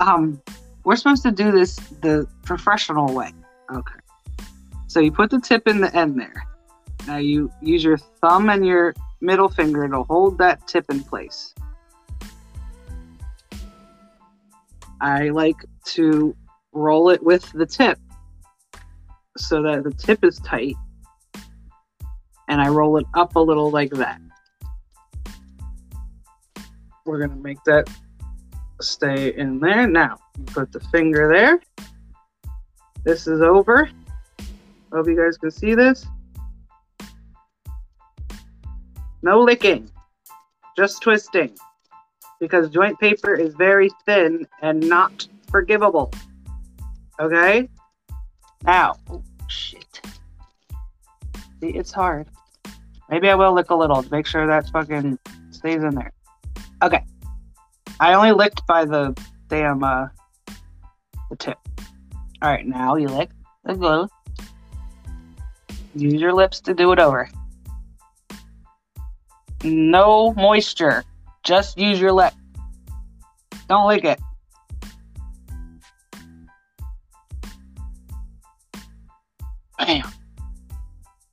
Um, 0.00 0.42
we're 0.82 0.96
supposed 0.96 1.22
to 1.22 1.30
do 1.30 1.52
this 1.52 1.76
the 2.00 2.26
professional 2.42 3.14
way. 3.14 3.30
Okay. 3.72 3.94
So 4.88 4.98
you 4.98 5.12
put 5.12 5.30
the 5.30 5.40
tip 5.40 5.68
in 5.68 5.80
the 5.80 5.94
end 5.94 6.18
there. 6.18 6.42
Now 7.06 7.16
you 7.16 7.50
use 7.60 7.82
your 7.82 7.98
thumb 7.98 8.50
and 8.50 8.64
your 8.64 8.94
middle 9.20 9.48
finger 9.48 9.88
to 9.88 10.02
hold 10.04 10.38
that 10.38 10.66
tip 10.66 10.86
in 10.90 11.02
place. 11.02 11.54
I 15.00 15.30
like 15.30 15.56
to 15.86 16.36
roll 16.72 17.10
it 17.10 17.22
with 17.22 17.50
the 17.52 17.66
tip 17.66 17.98
so 19.36 19.62
that 19.62 19.84
the 19.84 19.92
tip 19.92 20.24
is 20.24 20.38
tight 20.40 20.76
and 22.48 22.60
I 22.60 22.68
roll 22.68 22.98
it 22.98 23.06
up 23.14 23.36
a 23.36 23.40
little 23.40 23.70
like 23.70 23.90
that. 23.92 24.20
We're 27.06 27.18
going 27.18 27.30
to 27.30 27.36
make 27.36 27.62
that 27.64 27.88
stay 28.80 29.34
in 29.34 29.58
there. 29.60 29.86
Now, 29.86 30.18
put 30.46 30.72
the 30.72 30.80
finger 30.80 31.32
there. 31.32 31.60
This 33.04 33.26
is 33.26 33.40
over. 33.40 33.88
Hope 34.92 35.06
you 35.06 35.16
guys 35.16 35.38
can 35.38 35.50
see 35.50 35.74
this. 35.74 36.06
No 39.22 39.40
licking, 39.40 39.90
just 40.76 41.02
twisting. 41.02 41.56
Because 42.40 42.70
joint 42.70 42.98
paper 42.98 43.34
is 43.34 43.54
very 43.54 43.90
thin 44.06 44.46
and 44.62 44.80
not 44.88 45.26
forgivable. 45.50 46.10
Okay? 47.20 47.68
Now, 48.64 48.96
oh, 49.10 49.22
shit. 49.46 50.00
See, 51.60 51.68
it's 51.68 51.92
hard. 51.92 52.28
Maybe 53.10 53.28
I 53.28 53.34
will 53.34 53.52
lick 53.52 53.70
a 53.70 53.74
little 53.74 54.02
to 54.02 54.10
make 54.10 54.26
sure 54.26 54.46
that 54.46 54.70
fucking 54.70 55.18
stays 55.50 55.82
in 55.82 55.94
there. 55.94 56.12
Okay. 56.82 57.04
I 57.98 58.14
only 58.14 58.32
licked 58.32 58.66
by 58.66 58.86
the 58.86 59.14
damn 59.48 59.84
uh 59.84 60.06
the 61.28 61.36
tip. 61.36 61.58
Alright, 62.42 62.66
now 62.66 62.96
you 62.96 63.08
lick 63.08 63.30
the 63.64 63.74
glue. 63.74 64.08
Use 65.94 66.20
your 66.20 66.32
lips 66.32 66.60
to 66.60 66.72
do 66.72 66.92
it 66.92 66.98
over. 66.98 67.28
No 69.62 70.32
moisture. 70.34 71.04
Just 71.42 71.78
use 71.78 72.00
your 72.00 72.12
lip. 72.12 72.32
Don't 73.68 73.86
lick 73.88 74.04
it. 74.04 74.20
Bam. 79.78 80.10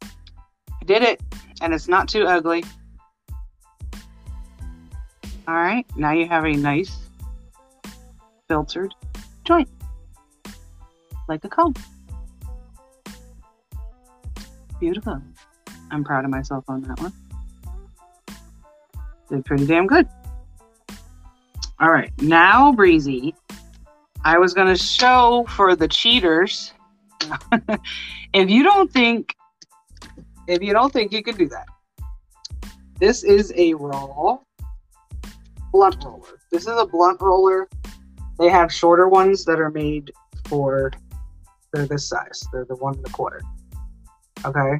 I 0.01 0.85
did 0.85 1.03
it, 1.03 1.21
and 1.61 1.73
it's 1.73 1.87
not 1.87 2.07
too 2.07 2.25
ugly. 2.25 2.63
All 5.47 5.55
right, 5.55 5.85
now 5.95 6.11
you 6.11 6.27
have 6.27 6.45
a 6.45 6.51
nice 6.51 6.97
filtered 8.49 8.93
joint, 9.45 9.69
like 11.29 11.43
a 11.45 11.49
cone. 11.49 11.73
Beautiful. 14.79 15.21
I'm 15.89 16.03
proud 16.03 16.25
of 16.25 16.31
myself 16.31 16.65
on 16.67 16.81
that 16.81 16.99
one. 16.99 17.13
Did 19.29 19.45
pretty 19.45 19.65
damn 19.65 19.87
good. 19.87 20.07
All 21.79 21.91
right, 21.91 22.11
now 22.21 22.71
Breezy, 22.71 23.35
I 24.23 24.37
was 24.37 24.53
gonna 24.53 24.77
show 24.77 25.45
for 25.49 25.75
the 25.75 25.87
cheaters. 25.87 26.73
if 28.33 28.49
you 28.49 28.63
don't 28.63 28.91
think, 28.91 29.35
if 30.47 30.61
you 30.61 30.73
don't 30.73 30.91
think 30.91 31.11
you 31.11 31.21
can 31.21 31.35
do 31.35 31.47
that, 31.49 31.67
this 32.99 33.23
is 33.23 33.53
a 33.55 33.73
roll, 33.75 34.43
blunt 35.71 36.03
roller. 36.03 36.39
This 36.51 36.63
is 36.63 36.79
a 36.79 36.85
blunt 36.85 37.21
roller. 37.21 37.69
They 38.39 38.49
have 38.49 38.73
shorter 38.73 39.07
ones 39.07 39.45
that 39.45 39.59
are 39.59 39.71
made 39.71 40.11
for. 40.45 40.91
They're 41.73 41.85
this 41.85 42.07
size. 42.07 42.43
They're 42.51 42.65
the 42.65 42.75
one 42.75 42.95
and 42.95 43.05
a 43.05 43.09
quarter. 43.09 43.41
Okay. 44.45 44.79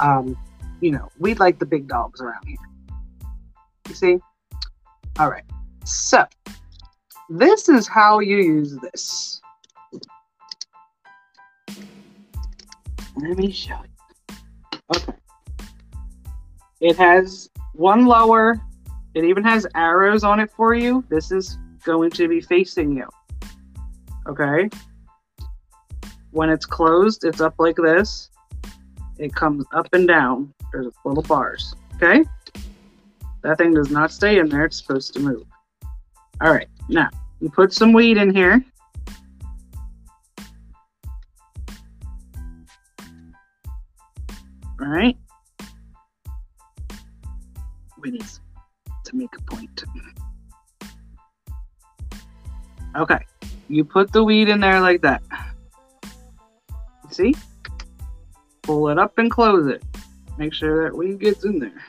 Um, 0.00 0.36
you 0.80 0.90
know, 0.90 1.08
we 1.18 1.34
like 1.34 1.58
the 1.58 1.66
big 1.66 1.88
dogs 1.88 2.20
around 2.20 2.46
here. 2.46 2.56
You 3.94 3.98
see? 3.98 4.18
All 5.20 5.30
right. 5.30 5.44
So, 5.84 6.24
this 7.28 7.68
is 7.68 7.86
how 7.86 8.18
you 8.18 8.38
use 8.38 8.76
this. 8.78 9.40
Let 13.16 13.38
me 13.38 13.52
show 13.52 13.78
you. 13.84 14.38
Okay. 14.96 15.12
It 16.80 16.96
has 16.96 17.48
one 17.74 18.06
lower. 18.06 18.60
It 19.14 19.24
even 19.24 19.44
has 19.44 19.64
arrows 19.76 20.24
on 20.24 20.40
it 20.40 20.50
for 20.50 20.74
you. 20.74 21.04
This 21.08 21.30
is 21.30 21.56
going 21.84 22.10
to 22.10 22.26
be 22.26 22.40
facing 22.40 22.96
you. 22.96 23.08
Okay. 24.26 24.68
When 26.32 26.50
it's 26.50 26.66
closed, 26.66 27.22
it's 27.22 27.40
up 27.40 27.54
like 27.58 27.76
this. 27.76 28.28
It 29.18 29.32
comes 29.32 29.64
up 29.72 29.86
and 29.92 30.08
down. 30.08 30.52
There's 30.72 30.92
little 31.04 31.22
bars. 31.22 31.76
Okay. 31.94 32.24
That 33.44 33.58
thing 33.58 33.74
does 33.74 33.90
not 33.90 34.10
stay 34.10 34.38
in 34.38 34.48
there. 34.48 34.64
It's 34.64 34.78
supposed 34.78 35.12
to 35.12 35.20
move. 35.20 35.44
All 36.40 36.50
right. 36.50 36.66
Now, 36.88 37.10
you 37.40 37.50
put 37.50 37.74
some 37.74 37.92
weed 37.92 38.16
in 38.16 38.34
here. 38.34 38.64
All 44.80 44.88
right. 44.88 45.14
We 48.00 48.12
need 48.12 48.24
to 49.04 49.16
make 49.16 49.36
a 49.36 49.42
point. 49.42 49.84
Okay. 52.96 53.18
You 53.68 53.84
put 53.84 54.10
the 54.10 54.24
weed 54.24 54.48
in 54.48 54.60
there 54.60 54.80
like 54.80 55.02
that. 55.02 55.22
See? 57.10 57.34
Pull 58.62 58.88
it 58.88 58.98
up 58.98 59.18
and 59.18 59.30
close 59.30 59.66
it. 59.66 59.82
Make 60.38 60.54
sure 60.54 60.84
that 60.84 60.96
weed 60.96 61.20
gets 61.20 61.44
in 61.44 61.58
there. 61.58 61.84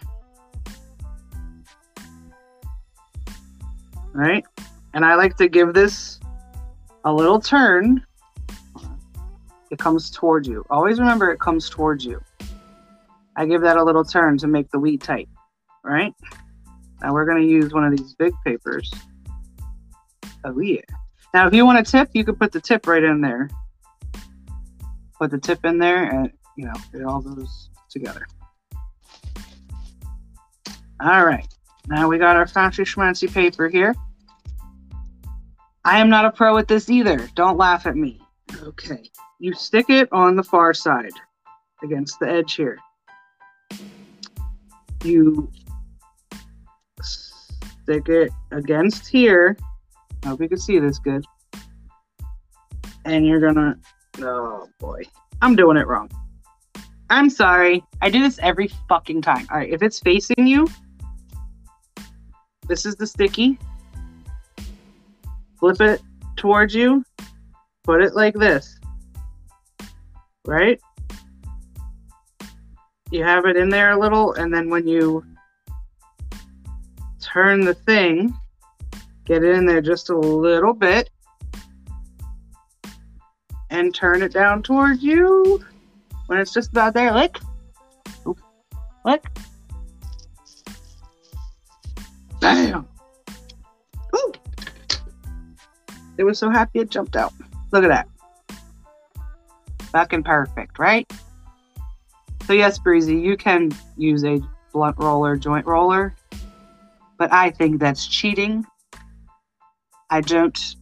Right? 4.15 4.45
And 4.93 5.03
I 5.03 5.15
like 5.15 5.35
to 5.37 5.49
give 5.49 5.73
this 5.73 6.21
a 7.03 7.13
little 7.13 7.39
turn. 7.39 8.01
It 9.69 9.77
comes 9.77 10.09
towards 10.09 10.47
you. 10.47 10.65
Always 10.69 10.99
remember 10.99 11.31
it 11.31 11.39
comes 11.39 11.69
towards 11.69 12.05
you. 12.05 12.21
I 13.35 13.45
give 13.45 13.61
that 13.61 13.75
a 13.75 13.83
little 13.83 14.05
turn 14.05 14.37
to 14.37 14.47
make 14.47 14.71
the 14.71 14.79
weed 14.79 15.01
tight. 15.01 15.27
Right? 15.83 16.13
Now 17.01 17.13
we're 17.13 17.25
going 17.25 17.41
to 17.41 17.47
use 17.47 17.73
one 17.73 17.83
of 17.83 17.95
these 17.95 18.15
big 18.15 18.33
papers. 18.45 18.89
Oh, 20.45 20.57
yeah. 20.59 20.81
Now, 21.33 21.47
if 21.47 21.53
you 21.53 21.65
want 21.65 21.79
a 21.79 21.83
tip, 21.83 22.09
you 22.13 22.23
can 22.23 22.35
put 22.35 22.53
the 22.53 22.61
tip 22.61 22.87
right 22.87 23.03
in 23.03 23.19
there. 23.19 23.49
Put 25.19 25.31
the 25.31 25.37
tip 25.37 25.65
in 25.65 25.77
there, 25.79 26.03
and, 26.05 26.31
you 26.55 26.65
know, 26.65 26.73
it 26.93 27.03
all 27.03 27.19
goes 27.19 27.69
together. 27.89 28.25
All 31.01 31.25
right. 31.25 31.47
Now 31.87 32.07
we 32.07 32.17
got 32.17 32.35
our 32.35 32.47
fancy 32.47 32.83
schmancy 32.83 33.31
paper 33.31 33.67
here. 33.67 33.93
I 35.85 35.99
am 35.99 36.09
not 36.09 36.25
a 36.25 36.31
pro 36.31 36.57
at 36.57 36.67
this 36.67 36.89
either. 36.89 37.29
Don't 37.35 37.57
laugh 37.57 37.85
at 37.85 37.95
me. 37.95 38.19
Okay. 38.63 39.03
You 39.37 39.53
stick 39.53 39.85
it 39.89 40.11
on 40.11 40.35
the 40.35 40.43
far 40.43 40.73
side 40.73 41.11
against 41.83 42.19
the 42.19 42.27
edge 42.27 42.55
here. 42.55 42.79
You 45.03 45.51
stick 47.01 48.09
it 48.09 48.31
against 48.51 49.07
here. 49.07 49.55
I 50.23 50.29
hope 50.29 50.41
you 50.41 50.49
can 50.49 50.57
see 50.57 50.79
this 50.79 50.97
good. 50.97 51.23
And 53.05 53.27
you're 53.27 53.39
gonna, 53.39 53.77
oh 54.21 54.67
boy, 54.79 55.03
I'm 55.43 55.55
doing 55.55 55.77
it 55.77 55.85
wrong. 55.85 56.09
I'm 57.11 57.29
sorry. 57.29 57.83
I 58.01 58.09
do 58.09 58.23
this 58.23 58.39
every 58.41 58.71
fucking 58.89 59.21
time. 59.21 59.45
All 59.51 59.57
right, 59.57 59.71
if 59.71 59.83
it's 59.83 59.99
facing 59.99 60.47
you, 60.47 60.67
this 62.67 62.87
is 62.87 62.95
the 62.95 63.05
sticky. 63.05 63.59
Flip 65.65 65.81
it 65.81 66.01
towards 66.35 66.75
you. 66.75 67.03
Put 67.85 68.03
it 68.03 68.13
like 68.13 68.35
this. 68.35 68.79
Right? 70.45 70.79
You 73.09 73.23
have 73.23 73.47
it 73.47 73.57
in 73.57 73.69
there 73.69 73.89
a 73.89 73.99
little, 73.99 74.33
and 74.33 74.53
then 74.53 74.69
when 74.69 74.87
you 74.87 75.25
turn 77.19 77.61
the 77.61 77.73
thing, 77.73 78.31
get 79.25 79.43
it 79.43 79.55
in 79.55 79.65
there 79.65 79.81
just 79.81 80.11
a 80.11 80.15
little 80.15 80.75
bit, 80.75 81.09
and 83.71 83.91
turn 83.91 84.21
it 84.21 84.33
down 84.33 84.61
towards 84.61 85.01
you. 85.01 85.65
When 86.27 86.37
it's 86.37 86.53
just 86.53 86.69
about 86.69 86.93
there, 86.93 87.11
lick. 87.11 87.39
Oop. 88.27 88.39
It 96.17 96.23
was 96.23 96.39
so 96.39 96.49
happy 96.49 96.79
it 96.79 96.89
jumped 96.89 97.15
out. 97.15 97.33
Look 97.71 97.83
at 97.83 97.89
that. 97.89 98.07
Fucking 99.91 100.23
perfect, 100.23 100.79
right? 100.79 101.09
So 102.45 102.53
yes, 102.53 102.77
Breezy, 102.77 103.17
you 103.17 103.37
can 103.37 103.71
use 103.97 104.23
a 104.23 104.39
blunt 104.71 104.97
roller, 104.97 105.35
joint 105.35 105.65
roller, 105.65 106.13
but 107.17 107.33
I 107.33 107.49
think 107.49 107.79
that's 107.79 108.05
cheating. 108.05 108.65
I 110.09 110.21
don't 110.21 110.75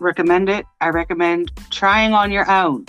recommend 0.00 0.48
it. 0.48 0.64
I 0.80 0.90
recommend 0.90 1.50
trying 1.70 2.12
on 2.12 2.30
your 2.30 2.48
own. 2.50 2.86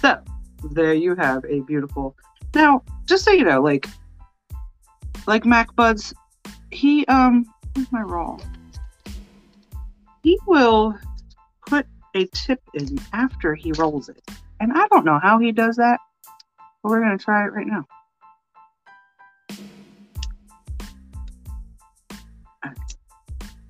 So 0.00 0.22
there 0.70 0.94
you 0.94 1.14
have 1.16 1.44
a 1.44 1.60
beautiful. 1.60 2.16
Now, 2.54 2.82
just 3.04 3.24
so 3.24 3.32
you 3.32 3.44
know, 3.44 3.60
like 3.60 3.86
like 5.26 5.44
Mac 5.44 5.74
Buds, 5.76 6.14
he 6.70 7.04
um 7.06 7.51
where's 7.74 7.92
my 7.92 8.02
roll? 8.02 8.40
He 10.22 10.38
will 10.46 10.96
put 11.66 11.86
a 12.14 12.26
tip 12.26 12.60
in 12.74 12.98
after 13.12 13.54
he 13.54 13.72
rolls 13.72 14.08
it. 14.08 14.20
And 14.60 14.72
I 14.72 14.86
don't 14.88 15.04
know 15.04 15.18
how 15.20 15.38
he 15.38 15.50
does 15.52 15.76
that, 15.76 15.98
but 16.82 16.90
we're 16.90 17.00
gonna 17.00 17.18
try 17.18 17.44
it 17.44 17.52
right 17.52 17.66
now. 17.66 17.84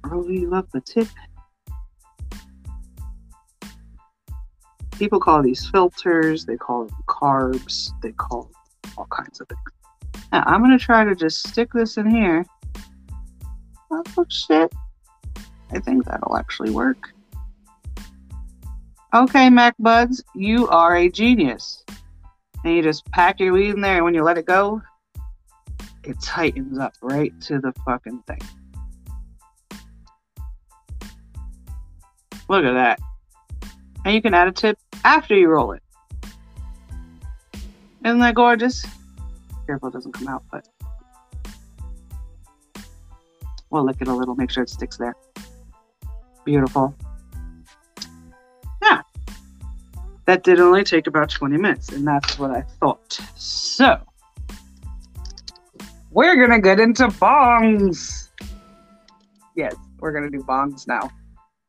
Roll 0.04 0.54
up 0.54 0.70
the 0.72 0.80
tip. 0.80 1.08
People 4.98 5.18
call 5.18 5.42
these 5.42 5.66
filters, 5.70 6.44
they 6.44 6.56
call 6.56 6.84
them 6.84 6.96
carbs, 7.08 7.90
they 8.02 8.12
call 8.12 8.50
all 8.98 9.06
kinds 9.06 9.40
of 9.40 9.48
things. 9.48 9.60
Now 10.30 10.42
I'm 10.46 10.60
gonna 10.60 10.78
try 10.78 11.04
to 11.04 11.14
just 11.14 11.48
stick 11.48 11.72
this 11.72 11.96
in 11.96 12.10
here. 12.10 12.44
Oh 13.92 14.24
shit. 14.28 14.72
I 15.70 15.78
think 15.80 16.06
that'll 16.06 16.36
actually 16.36 16.70
work. 16.70 17.12
Okay, 19.14 19.50
Mac 19.50 19.74
Buds, 19.78 20.24
you 20.34 20.66
are 20.68 20.96
a 20.96 21.10
genius. 21.10 21.84
And 22.64 22.74
you 22.74 22.82
just 22.82 23.04
pack 23.06 23.40
your 23.40 23.52
weed 23.52 23.74
in 23.74 23.82
there, 23.82 23.96
and 23.96 24.04
when 24.04 24.14
you 24.14 24.22
let 24.22 24.38
it 24.38 24.46
go, 24.46 24.80
it 26.04 26.18
tightens 26.22 26.78
up 26.78 26.94
right 27.02 27.38
to 27.42 27.58
the 27.58 27.72
fucking 27.84 28.22
thing. 28.26 28.40
Look 32.48 32.64
at 32.64 32.72
that. 32.72 32.98
And 34.04 34.14
you 34.14 34.22
can 34.22 34.32
add 34.32 34.48
a 34.48 34.52
tip 34.52 34.78
after 35.04 35.36
you 35.36 35.48
roll 35.48 35.72
it. 35.72 35.82
Isn't 38.04 38.18
that 38.20 38.34
gorgeous? 38.34 38.84
Careful 39.66 39.88
it 39.88 39.92
doesn't 39.92 40.12
come 40.12 40.28
out, 40.28 40.44
but 40.50 40.66
we'll 43.72 43.84
lick 43.84 43.96
it 44.00 44.08
a 44.08 44.14
little, 44.14 44.36
make 44.36 44.50
sure 44.50 44.62
it 44.62 44.68
sticks 44.68 44.98
there. 44.98 45.16
Beautiful. 46.44 46.94
Yeah. 48.82 49.00
That 50.26 50.44
did 50.44 50.60
only 50.60 50.84
take 50.84 51.06
about 51.06 51.30
20 51.30 51.56
minutes, 51.56 51.88
and 51.88 52.06
that's 52.06 52.38
what 52.38 52.50
I 52.50 52.62
thought. 52.80 53.18
So, 53.34 53.98
we're 56.10 56.36
gonna 56.36 56.60
get 56.60 56.78
into 56.78 57.08
bongs. 57.08 58.28
Yes, 59.56 59.74
we're 59.98 60.12
gonna 60.12 60.30
do 60.30 60.40
bongs 60.40 60.86
now. 60.86 61.10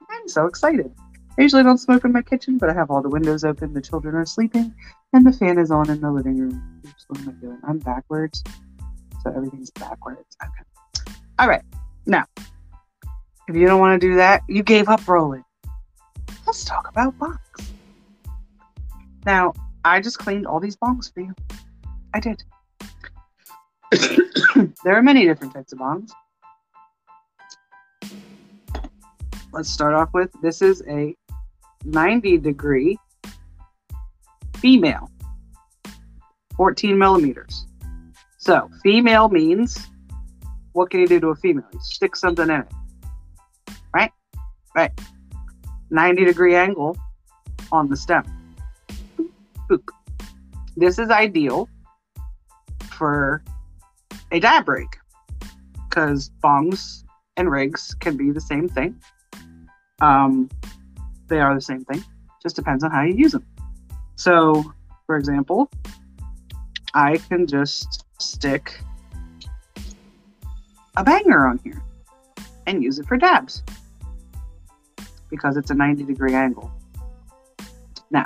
I'm 0.09 0.27
so 0.27 0.45
excited. 0.45 0.93
I 1.37 1.41
usually 1.41 1.63
don't 1.63 1.79
smoke 1.79 2.05
in 2.05 2.11
my 2.11 2.21
kitchen, 2.21 2.57
but 2.57 2.69
I 2.69 2.73
have 2.73 2.91
all 2.91 3.01
the 3.01 3.09
windows 3.09 3.43
open, 3.43 3.73
the 3.73 3.81
children 3.81 4.13
are 4.13 4.25
sleeping, 4.25 4.75
and 5.13 5.25
the 5.25 5.33
fan 5.33 5.57
is 5.57 5.71
on 5.71 5.89
in 5.89 6.01
the 6.01 6.11
living 6.11 6.37
room. 6.37 6.81
Oops, 6.85 7.05
what 7.07 7.19
am 7.21 7.29
I 7.29 7.31
doing? 7.31 7.59
I'm 7.63 7.79
backwards, 7.79 8.43
so 9.23 9.31
everything's 9.35 9.71
backwards. 9.71 10.37
Okay. 10.43 11.15
All 11.39 11.47
right. 11.47 11.63
Now, 12.05 12.25
if 13.47 13.55
you 13.55 13.65
don't 13.65 13.79
want 13.79 13.99
to 13.99 14.07
do 14.07 14.15
that, 14.15 14.41
you 14.47 14.63
gave 14.63 14.89
up 14.89 15.07
rolling. 15.07 15.43
Let's 16.45 16.65
talk 16.65 16.89
about 16.89 17.17
bongs. 17.17 17.37
Now, 19.25 19.53
I 19.85 20.01
just 20.01 20.19
cleaned 20.19 20.45
all 20.45 20.59
these 20.59 20.75
bongs 20.75 21.13
for 21.13 21.21
you. 21.21 21.33
I 22.13 22.19
did. 22.19 22.43
there 24.83 24.97
are 24.97 25.01
many 25.01 25.25
different 25.25 25.53
types 25.53 25.71
of 25.71 25.79
bongs. 25.79 26.11
Let's 29.51 29.69
start 29.69 29.93
off 29.93 30.09
with 30.13 30.31
this 30.41 30.61
is 30.61 30.83
a 30.89 31.15
90 31.85 32.37
degree 32.39 32.97
female, 34.57 35.09
14 36.55 36.97
millimeters. 36.97 37.67
So, 38.37 38.69
female 38.81 39.29
means 39.29 39.87
what 40.73 40.89
can 40.89 40.99
you 40.99 41.07
do 41.07 41.19
to 41.19 41.27
a 41.29 41.35
female? 41.35 41.65
You 41.71 41.79
stick 41.79 42.15
something 42.15 42.49
in 42.49 42.61
it, 42.61 42.67
right? 43.95 44.11
Right. 44.75 44.91
90 45.89 46.25
degree 46.25 46.55
angle 46.55 46.97
on 47.71 47.89
the 47.89 47.95
stem. 47.95 48.23
Boop. 49.69 49.87
This 50.75 50.97
is 50.97 51.09
ideal 51.09 51.69
for 52.91 53.43
a 54.31 54.39
dab 54.39 54.67
rig 54.67 54.87
because 55.87 56.31
bongs 56.43 57.03
and 57.37 57.51
rigs 57.51 57.93
can 57.99 58.17
be 58.17 58.31
the 58.31 58.41
same 58.41 58.67
thing. 58.67 58.99
Um, 60.01 60.49
they 61.27 61.39
are 61.39 61.53
the 61.53 61.61
same 61.61 61.85
thing. 61.85 62.03
Just 62.41 62.55
depends 62.55 62.83
on 62.83 62.91
how 62.91 63.03
you 63.03 63.13
use 63.15 63.31
them. 63.31 63.45
So, 64.15 64.73
for 65.05 65.17
example, 65.17 65.69
I 66.93 67.17
can 67.17 67.47
just 67.47 68.05
stick 68.19 68.79
a 70.95 71.03
banger 71.03 71.47
on 71.47 71.59
here 71.63 71.81
and 72.67 72.83
use 72.83 72.99
it 72.99 73.05
for 73.05 73.17
dabs 73.17 73.63
because 75.29 75.57
it's 75.57 75.71
a 75.71 75.73
90 75.73 76.03
degree 76.03 76.33
angle. 76.33 76.71
Now, 78.11 78.25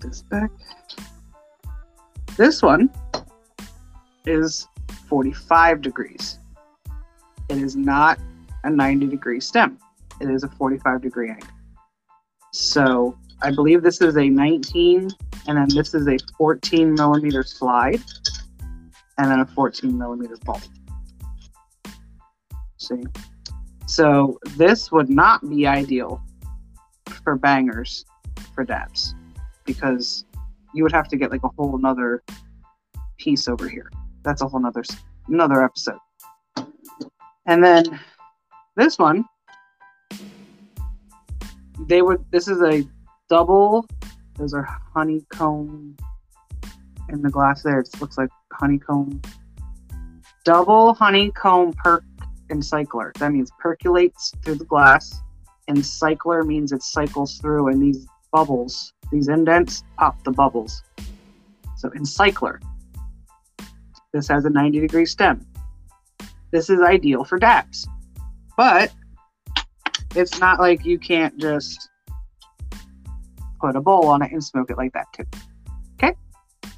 this 0.00 0.22
back. 0.22 0.50
This 2.36 2.62
one 2.62 2.90
is 4.24 4.68
45 5.08 5.82
degrees. 5.82 6.38
It 7.48 7.58
is 7.58 7.74
not 7.74 8.18
a 8.62 8.70
90 8.70 9.08
degree 9.08 9.40
stem. 9.40 9.78
It 10.20 10.30
is 10.30 10.44
a 10.44 10.48
45 10.48 11.02
degree 11.02 11.30
angle. 11.30 11.48
So 12.52 13.18
I 13.42 13.50
believe 13.50 13.82
this 13.82 14.00
is 14.00 14.16
a 14.16 14.28
19 14.28 15.10
and 15.48 15.58
then 15.58 15.68
this 15.74 15.94
is 15.94 16.06
a 16.06 16.16
14 16.38 16.94
millimeter 16.94 17.42
slide 17.42 18.00
and 19.20 19.30
then 19.30 19.40
a 19.40 19.46
14 19.46 19.96
millimeter 19.98 20.36
bolt. 20.44 20.66
See? 22.78 23.02
So 23.86 24.38
this 24.56 24.90
would 24.90 25.10
not 25.10 25.46
be 25.46 25.66
ideal 25.66 26.22
for 27.22 27.36
bangers 27.36 28.06
for 28.54 28.64
dabs 28.64 29.14
because 29.66 30.24
you 30.72 30.82
would 30.82 30.92
have 30.92 31.06
to 31.08 31.16
get 31.16 31.30
like 31.30 31.42
a 31.44 31.48
whole 31.58 31.76
another 31.76 32.22
piece 33.18 33.46
over 33.46 33.68
here. 33.68 33.90
That's 34.22 34.40
a 34.40 34.48
whole 34.48 34.60
nother 34.60 34.84
another 35.28 35.62
episode. 35.62 35.98
And 37.44 37.62
then 37.62 38.00
this 38.76 38.98
one, 38.98 39.26
they 41.88 42.00
would. 42.00 42.24
This 42.30 42.48
is 42.48 42.62
a 42.62 42.88
double. 43.28 43.84
Those 44.36 44.54
are 44.54 44.66
honeycomb 44.94 45.94
in 47.10 47.20
the 47.20 47.28
glass 47.28 47.62
there. 47.62 47.80
It 47.80 48.00
looks 48.00 48.16
like 48.16 48.30
honeycomb. 48.52 49.20
Double 50.44 50.94
honeycomb 50.94 51.72
perk 51.74 52.04
encycler. 52.50 53.12
That 53.14 53.32
means 53.32 53.50
percolates 53.58 54.32
through 54.44 54.56
the 54.56 54.64
glass. 54.64 55.20
Encycler 55.68 56.44
means 56.46 56.72
it 56.72 56.82
cycles 56.82 57.38
through, 57.38 57.68
and 57.68 57.80
these 57.80 58.06
bubbles, 58.32 58.92
these 59.12 59.28
indents, 59.28 59.84
pop 59.96 60.22
the 60.24 60.32
bubbles. 60.32 60.82
So 61.76 61.88
encycler. 61.90 62.60
This 64.12 64.28
has 64.28 64.44
a 64.44 64.50
90 64.50 64.80
degree 64.80 65.06
stem. 65.06 65.46
This 66.50 66.68
is 66.68 66.80
ideal 66.80 67.24
for 67.24 67.38
dabs. 67.38 67.86
But 68.56 68.92
it's 70.16 70.40
not 70.40 70.58
like 70.58 70.84
you 70.84 70.98
can't 70.98 71.38
just 71.38 71.88
put 73.60 73.76
a 73.76 73.80
bowl 73.80 74.08
on 74.08 74.22
it 74.22 74.32
and 74.32 74.42
smoke 74.42 74.70
it 74.70 74.76
like 74.76 74.92
that 74.92 75.06
too. 75.12 75.24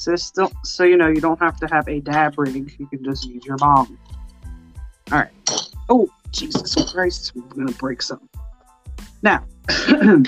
Okay? 0.09 0.53
So 0.65 0.85
you 0.85 0.97
know 0.97 1.09
you 1.09 1.21
don't 1.21 1.39
have 1.41 1.59
to 1.61 1.67
have 1.67 1.89
a 1.89 2.01
dab 2.01 2.39
rig, 2.39 2.75
you 2.79 2.87
can 2.87 3.05
just 3.05 3.25
use 3.27 3.45
your 3.45 3.57
bong. 3.57 3.99
Alright. 5.11 5.31
Oh, 5.89 6.09
Jesus 6.31 6.75
Christ, 6.93 7.33
I'm 7.35 7.49
gonna 7.49 7.73
break 7.73 8.03
something. 8.03 8.29
Now 9.23 9.45
a 9.79 10.25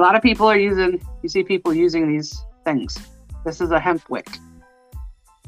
lot 0.00 0.14
of 0.14 0.22
people 0.22 0.46
are 0.46 0.58
using 0.58 1.00
you 1.22 1.28
see 1.28 1.42
people 1.42 1.74
using 1.74 2.10
these 2.10 2.44
things. 2.64 2.98
This 3.44 3.60
is 3.60 3.70
a 3.70 3.80
hemp 3.80 4.08
wick. 4.08 4.28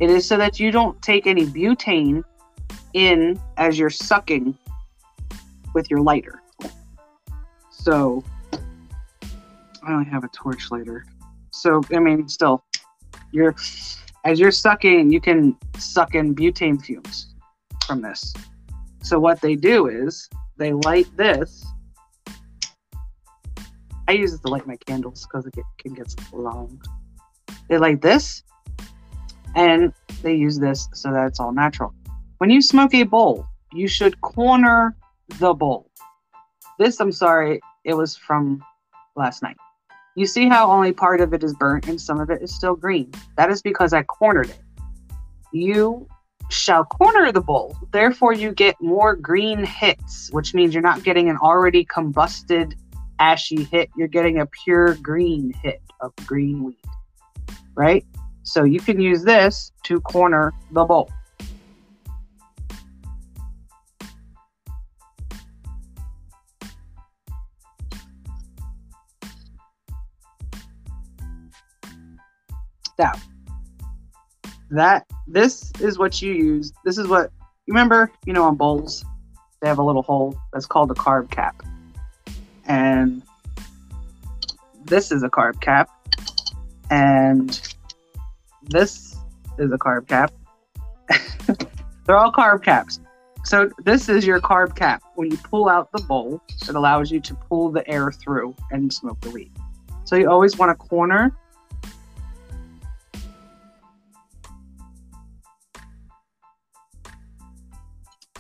It 0.01 0.11
is 0.11 0.27
so 0.27 0.37
that 0.39 0.59
you 0.59 0.71
don't 0.71 1.01
take 1.03 1.27
any 1.27 1.47
butane 1.47 2.25
in 2.95 3.39
as 3.59 3.79
you're 3.79 3.91
sucking 3.91 4.57
with 5.75 5.91
your 5.91 6.01
lighter. 6.01 6.41
So 7.71 8.25
I 9.83 9.93
only 9.93 10.11
have 10.11 10.25
a 10.25 10.29
torch 10.29 10.71
lighter. 10.71 11.05
So 11.51 11.83
I 11.93 11.99
mean 11.99 12.29
still 12.29 12.65
you're 13.33 13.55
as 14.25 14.39
you're 14.39 14.51
sucking 14.51 15.11
you 15.11 15.21
can 15.21 15.57
suck 15.79 16.15
in 16.15 16.35
butane 16.35 16.81
fumes 16.83 17.35
from 17.87 18.03
this. 18.03 18.35
So 19.03 19.19
what 19.19 19.41
they 19.41 19.57
do 19.57 19.87
is 19.87 20.29
they 20.57 20.73
light 20.73 21.09
this. 21.17 21.65
I 24.09 24.13
use 24.13 24.35
it 24.35 24.43
to 24.43 24.49
light 24.49 24.67
my 24.67 24.77
candles 24.77 25.27
because 25.27 25.47
it 25.47 25.55
can 25.79 25.95
get 25.95 26.15
long. 26.33 26.81
They 27.69 27.79
light 27.79 28.03
this 28.03 28.43
and 29.55 29.93
they 30.23 30.35
use 30.35 30.59
this 30.59 30.89
so 30.93 31.13
that 31.13 31.27
it's 31.27 31.41
all 31.41 31.53
natural. 31.53 31.95
When 32.39 32.51
you 32.51 32.61
smoke 32.63 32.95
a 32.95 33.05
bowl, 33.05 33.47
you 33.73 33.89
should 33.89 34.21
corner 34.21 34.97
the 35.39 35.55
bowl. 35.55 35.91
This, 36.79 37.01
I'm 37.01 37.13
sorry, 37.13 37.61
it 37.85 37.95
was 37.95 38.17
from 38.17 38.65
last 39.17 39.43
night. 39.43 39.57
You 40.17 40.27
see 40.27 40.49
how 40.49 40.71
only 40.71 40.93
part 40.93 41.21
of 41.21 41.33
it 41.33 41.45
is 41.45 41.55
burnt 41.55 41.87
and 41.87 42.01
some 42.01 42.21
of 42.21 42.31
it 42.31 42.43
is 42.43 42.55
still 42.55 42.75
green? 42.75 43.13
That 43.37 43.51
is 43.51 43.63
because 43.63 43.93
I 43.93 44.03
cornered 44.03 44.51
it. 44.51 44.61
You 45.53 46.09
shall 46.51 46.85
corner 46.85 47.31
the 47.31 47.41
bowl, 47.41 47.77
therefore, 47.93 48.33
you 48.33 48.53
get 48.53 48.75
more 48.81 49.15
green 49.15 49.65
hits, 49.65 50.31
which 50.33 50.53
means 50.53 50.75
you're 50.75 50.83
not 50.83 51.05
getting 51.05 51.29
an 51.31 51.37
already 51.37 51.85
combusted 51.85 52.75
ashy 53.21 53.65
hit, 53.65 53.91
you're 53.97 54.09
getting 54.09 54.41
a 54.41 54.47
pure 54.47 54.95
green 54.97 55.53
hit 55.63 55.81
of 56.01 56.13
green 56.27 56.65
weed, 56.65 56.77
right? 57.75 58.05
So 58.43 58.65
you 58.65 58.81
can 58.81 59.01
use 59.01 59.23
this 59.23 59.71
to 59.85 60.01
corner 60.01 60.53
the 60.73 60.85
bowl. 60.85 61.11
Now, 73.01 73.15
that 74.71 75.07
this 75.27 75.73
is 75.81 75.99
what 75.99 76.21
you 76.21 76.35
use. 76.35 76.71
This 76.85 76.99
is 76.99 77.09
what 77.09 77.33
you 77.65 77.73
remember, 77.73 78.13
you 78.27 78.35
know, 78.35 78.45
on 78.45 78.57
bowls, 78.57 79.07
they 79.63 79.69
have 79.69 79.79
a 79.79 79.83
little 79.83 80.03
hole 80.03 80.39
that's 80.53 80.67
called 80.67 80.91
a 80.91 80.95
carb 80.95 81.31
cap. 81.31 81.63
And 82.67 83.23
this 84.85 85.11
is 85.11 85.23
a 85.23 85.31
carb 85.31 85.63
cap. 85.63 85.89
And 86.91 87.59
this 88.65 89.17
is 89.59 89.73
a 89.73 89.79
carb 89.79 90.07
cap. 90.07 90.35
They're 92.05 92.19
all 92.19 92.33
carb 92.33 92.63
caps. 92.63 93.01
So 93.45 93.71
this 93.83 94.11
is 94.11 94.27
your 94.27 94.43
carb 94.43 94.77
cap. 94.77 95.03
When 95.15 95.31
you 95.31 95.39
pull 95.39 95.71
out 95.71 95.91
the 95.93 96.03
bowl, 96.03 96.43
it 96.69 96.75
allows 96.75 97.11
you 97.11 97.21
to 97.21 97.35
pull 97.35 97.71
the 97.71 97.89
air 97.89 98.13
through 98.13 98.55
and 98.71 98.93
smoke 98.93 99.23
the 99.23 99.31
weed. 99.31 99.53
So 100.05 100.17
you 100.17 100.29
always 100.29 100.59
want 100.59 100.71
a 100.71 100.75
corner. 100.75 101.35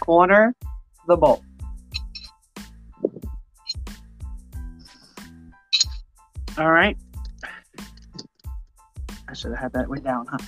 Corner 0.01 0.55
the 1.07 1.17
bowl. 1.17 1.43
All 6.59 6.71
right. 6.71 6.97
I 9.29 9.35
should 9.35 9.53
have 9.53 9.61
had 9.61 9.73
that 9.75 9.89
way 9.89 9.99
down, 10.01 10.27
huh? 10.27 10.39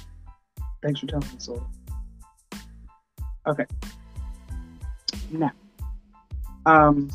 Thanks 0.83 1.01
for 1.01 1.07
telling 1.07 1.29
me, 1.29 1.38
Soul. 1.38 1.65
Okay. 3.47 3.65
Now, 5.31 5.53
Um, 6.67 7.09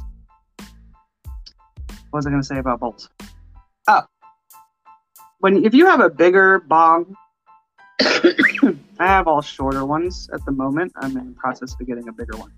what 2.10 2.20
was 2.20 2.26
I 2.26 2.30
going 2.30 2.42
to 2.42 2.48
say 2.48 2.58
about 2.58 2.80
bowls? 2.80 3.10
Oh, 3.88 4.04
when 5.40 5.64
if 5.64 5.74
you 5.74 5.86
have 5.86 6.00
a 6.00 6.10
bigger 6.10 6.60
bong, 6.60 7.16
I 9.00 9.06
have 9.08 9.28
all 9.28 9.42
shorter 9.42 9.86
ones 9.86 10.30
at 10.34 10.44
the 10.46 10.52
moment. 10.52 10.92
I'm 10.96 11.16
in 11.18 11.28
the 11.28 11.36
process 11.36 11.76
of 11.80 11.86
getting 11.86 12.08
a 12.08 12.12
bigger 12.12 12.36
one. 12.38 12.52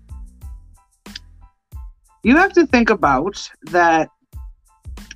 You 2.22 2.36
have 2.36 2.52
to 2.54 2.66
think 2.66 2.90
about 2.90 3.50
that. 3.64 4.08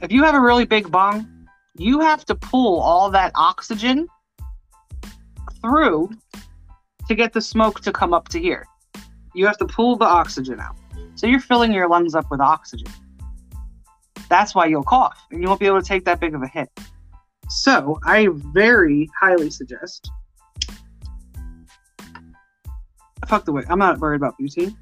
If 0.02 0.12
you 0.12 0.22
have 0.24 0.34
a 0.34 0.40
really 0.40 0.66
big 0.66 0.90
bong, 0.90 1.48
you 1.76 2.00
have 2.00 2.24
to 2.26 2.34
pull 2.34 2.80
all 2.80 3.10
that 3.10 3.32
oxygen 3.34 4.06
through 5.60 6.10
to 7.08 7.14
get 7.14 7.32
the 7.32 7.40
smoke 7.40 7.80
to 7.80 7.92
come 7.92 8.12
up 8.12 8.28
to 8.28 8.40
here. 8.40 8.66
You 9.34 9.46
have 9.46 9.58
to 9.58 9.66
pull 9.66 9.96
the 9.96 10.04
oxygen 10.04 10.60
out. 10.60 10.76
So 11.14 11.26
you're 11.26 11.40
filling 11.40 11.72
your 11.72 11.88
lungs 11.88 12.14
up 12.14 12.30
with 12.30 12.40
oxygen. 12.40 12.92
That's 14.28 14.54
why 14.54 14.66
you'll 14.66 14.84
cough 14.84 15.26
and 15.30 15.40
you 15.42 15.48
won't 15.48 15.60
be 15.60 15.66
able 15.66 15.80
to 15.80 15.86
take 15.86 16.04
that 16.04 16.20
big 16.20 16.34
of 16.34 16.42
a 16.42 16.48
hit. 16.48 16.68
So 17.48 17.98
I 18.04 18.28
very 18.52 19.08
highly 19.20 19.50
suggest. 19.50 20.10
Fuck 23.28 23.44
the 23.44 23.52
way. 23.52 23.62
I'm 23.68 23.78
not 23.78 23.98
worried 23.98 24.16
about 24.16 24.38
butane. 24.38 24.76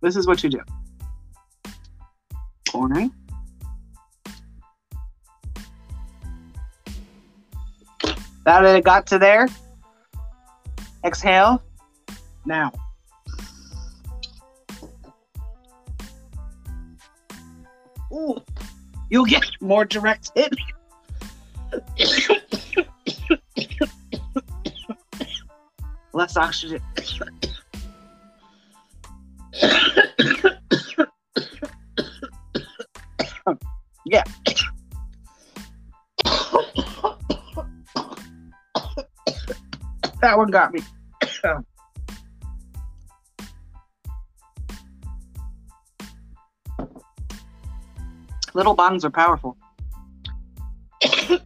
This 0.00 0.16
is 0.16 0.26
what 0.26 0.42
you 0.42 0.50
do. 0.50 0.60
Pouring. 2.68 3.12
That 8.44 8.64
it 8.64 8.84
got 8.84 9.06
to 9.08 9.18
there. 9.18 9.48
Exhale. 11.04 11.62
Now. 12.46 12.72
Ooh, 18.10 18.42
you'll 19.10 19.26
get 19.26 19.44
more 19.60 19.84
direct 19.84 20.32
hit. 20.34 20.54
Less 26.14 26.36
oxygen. 26.36 26.80
Yeah. 34.06 34.22
that 40.20 40.36
one 40.36 40.50
got 40.50 40.72
me. 40.72 40.80
Little 48.54 48.76
bongs 48.76 49.04
are 49.04 49.10
powerful. 49.10 49.56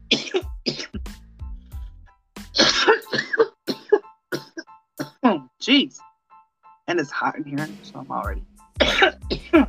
Hmm, 5.25 5.47
jeez. 5.61 6.01
And 6.93 7.01
it's 7.01 7.11
hot 7.11 7.37
in 7.39 7.45
here, 7.45 7.67
so 7.85 8.01
I'm 8.01 8.11
already. 8.11 8.45
All 9.55 9.67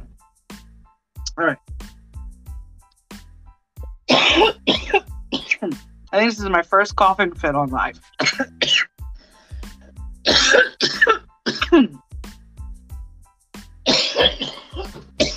right. 1.38 1.58
I 4.12 4.54
think 6.12 6.30
this 6.30 6.38
is 6.38 6.50
my 6.50 6.64
first 6.64 6.98
coughing 6.98 7.34
fit 7.34 7.56
on 7.56 7.70
live. 7.70 7.98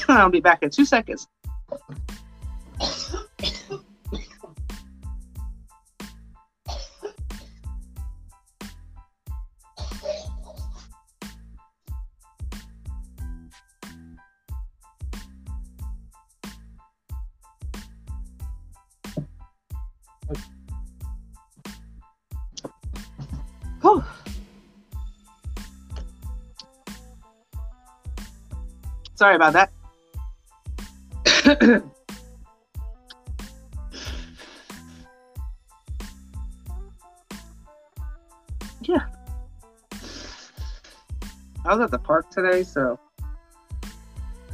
I'll 0.09 0.29
be 0.29 0.41
back 0.41 0.65
in 0.65 0.71
two 0.71 0.85
seconds. 0.85 1.29
Sorry 29.17 29.35
about 29.35 29.55
that. 29.55 29.73
yeah. 38.83 39.07
I 41.65 41.75
was 41.75 41.81
at 41.81 41.91
the 41.91 41.99
park 41.99 42.31
today, 42.31 42.63
so 42.63 43.01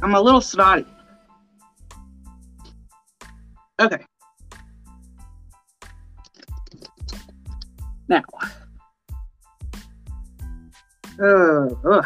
I'm 0.01 0.15
a 0.15 0.21
little 0.21 0.39
snotty. 0.39 0.85
Okay. 3.81 4.05
Now. 8.07 8.23
Uh. 11.21 12.03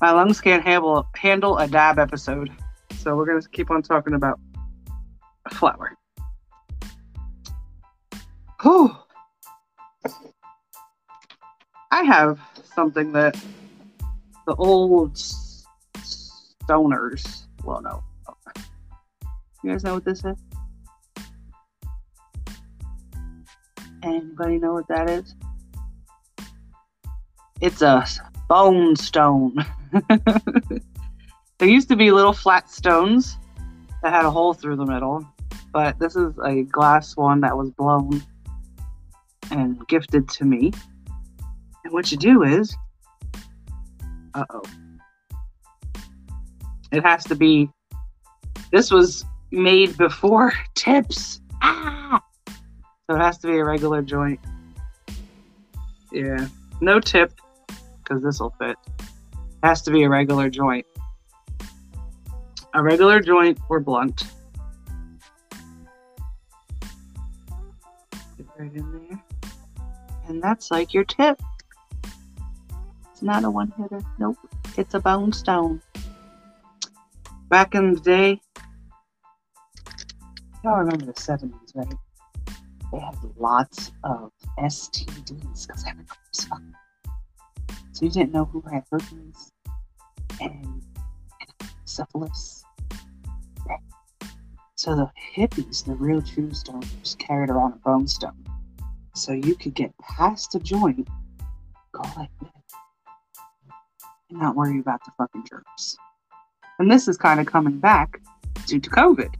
My 0.00 0.10
lungs 0.10 0.40
can't 0.40 0.62
handle 0.62 1.06
handle 1.14 1.56
a 1.58 1.66
dab 1.66 1.98
episode, 1.98 2.50
so 2.98 3.16
we're 3.16 3.26
gonna 3.26 3.40
keep 3.50 3.70
on 3.70 3.82
talking 3.82 4.14
about 4.14 4.38
flower. 5.50 5.96
Whew. 8.62 8.94
I 11.90 12.02
have 12.02 12.38
something 12.74 13.12
that 13.12 13.36
the 14.46 14.54
old 14.56 15.14
stoners. 15.94 17.46
Well, 17.64 17.80
no. 17.80 18.02
You 19.62 19.72
guys 19.72 19.82
know 19.82 19.94
what 19.94 20.04
this 20.04 20.24
is? 20.24 20.36
Anybody 24.02 24.58
know 24.58 24.74
what 24.74 24.86
that 24.88 25.08
is? 25.08 25.34
It's 27.60 27.82
a 27.82 28.06
bone 28.48 28.94
stone. 28.94 29.64
there 31.58 31.68
used 31.68 31.88
to 31.88 31.96
be 31.96 32.10
little 32.10 32.32
flat 32.32 32.70
stones 32.70 33.38
that 34.02 34.12
had 34.12 34.24
a 34.24 34.30
hole 34.30 34.54
through 34.54 34.76
the 34.76 34.86
middle, 34.86 35.26
but 35.72 35.98
this 35.98 36.16
is 36.16 36.34
a 36.44 36.62
glass 36.62 37.16
one 37.16 37.40
that 37.40 37.56
was 37.56 37.70
blown 37.70 38.22
and 39.50 39.86
gifted 39.88 40.28
to 40.28 40.44
me. 40.44 40.72
And 41.84 41.92
what 41.92 42.10
you 42.10 42.18
do 42.18 42.42
is, 42.42 42.76
uh 44.34 44.44
oh, 44.50 44.62
it 46.92 47.02
has 47.04 47.24
to 47.24 47.34
be. 47.34 47.70
This 48.72 48.90
was 48.90 49.24
made 49.50 49.96
before 49.96 50.52
tips. 50.74 51.40
Ah! 51.62 52.20
So 53.08 53.16
it 53.16 53.20
has 53.20 53.38
to 53.38 53.46
be 53.46 53.58
a 53.58 53.64
regular 53.64 54.02
joint. 54.02 54.40
Yeah. 56.12 56.48
No 56.80 57.00
tip, 57.00 57.32
because 57.98 58.22
this 58.22 58.40
will 58.40 58.54
fit. 58.58 58.76
Has 59.62 59.82
to 59.82 59.90
be 59.90 60.02
a 60.04 60.08
regular 60.08 60.50
joint. 60.50 60.86
A 62.74 62.82
regular 62.82 63.20
joint 63.20 63.58
or 63.68 63.80
blunt. 63.80 64.24
Get 68.36 68.46
right 68.58 68.72
in 68.74 69.08
there. 69.08 69.22
And 70.28 70.42
that's 70.42 70.70
like 70.70 70.92
your 70.92 71.04
tip. 71.04 71.40
It's 73.10 73.22
not 73.22 73.44
a 73.44 73.50
one 73.50 73.72
hitter. 73.78 74.02
Nope. 74.18 74.36
It's 74.76 74.94
a 74.94 75.00
bone 75.00 75.32
stone. 75.32 75.80
Back 77.48 77.74
in 77.74 77.94
the 77.94 78.00
day, 78.00 78.40
y'all 80.62 80.78
remember 80.78 81.06
the 81.06 81.12
70s, 81.12 81.52
right? 81.74 81.94
they 82.92 82.98
had 82.98 83.14
lots 83.36 83.92
of 84.04 84.32
STDs 84.58 85.66
because 85.66 85.84
everybody 85.86 86.18
was 86.32 86.44
fucking. 86.44 86.74
So 87.96 88.04
you 88.04 88.10
didn't 88.10 88.32
know 88.32 88.44
who 88.44 88.60
had 88.70 88.84
herpes 88.92 89.50
and, 90.42 90.82
syphilis. 91.86 92.62
So 94.74 94.94
the 94.94 95.10
hippies, 95.34 95.82
the 95.82 95.94
real 95.94 96.20
true 96.20 96.50
stoners, 96.50 97.16
carried 97.16 97.48
around 97.48 97.72
a 97.72 97.76
bone 97.76 98.06
stone. 98.06 98.44
So 99.14 99.32
you 99.32 99.54
could 99.54 99.72
get 99.72 99.96
past 99.96 100.54
a 100.54 100.58
joint, 100.58 101.08
go 101.92 102.02
like 102.18 102.28
this, 102.42 102.50
and 104.28 104.40
not 104.40 104.54
worry 104.54 104.78
about 104.78 105.02
the 105.06 105.12
fucking 105.16 105.46
germs. 105.48 105.96
And 106.78 106.92
this 106.92 107.08
is 107.08 107.16
kind 107.16 107.40
of 107.40 107.46
coming 107.46 107.78
back 107.78 108.20
due 108.66 108.78
to 108.78 108.90
COVID. 108.90 109.34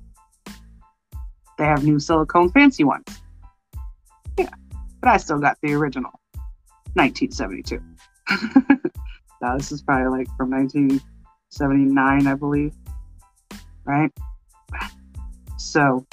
They 1.59 1.65
have 1.67 1.85
new 1.85 1.99
silicone 1.99 2.51
fancy 2.53 2.85
ones. 2.85 3.05
Yeah, 4.39 4.49
but 5.03 5.11
I 5.11 5.19
still 5.19 5.41
got 5.41 5.59
the 5.61 5.75
original. 5.75 6.19
1972. 6.95 7.83
now, 9.41 9.57
this 9.57 9.73
is 9.73 9.83
probably 9.83 10.19
like 10.19 10.29
from 10.37 10.51
1979, 10.51 12.27
I 12.27 12.35
believe. 12.35 12.75
Right? 13.85 14.13
So, 15.59 16.07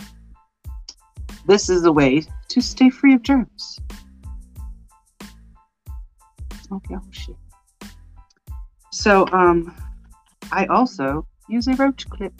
this 1.46 1.70
is 1.70 1.86
a 1.86 1.92
way 1.92 2.24
to 2.50 2.62
stay 2.62 2.90
free 2.90 3.14
of 3.14 3.22
germs. 3.22 3.80
Okay, 6.72 6.96
oh 6.96 7.02
shit. 7.12 7.36
So, 8.92 9.28
um, 9.32 9.76
I 10.52 10.66
also 10.68 11.28
use 11.50 11.68
a 11.68 11.74
roach 11.74 12.10
clip. 12.10 12.34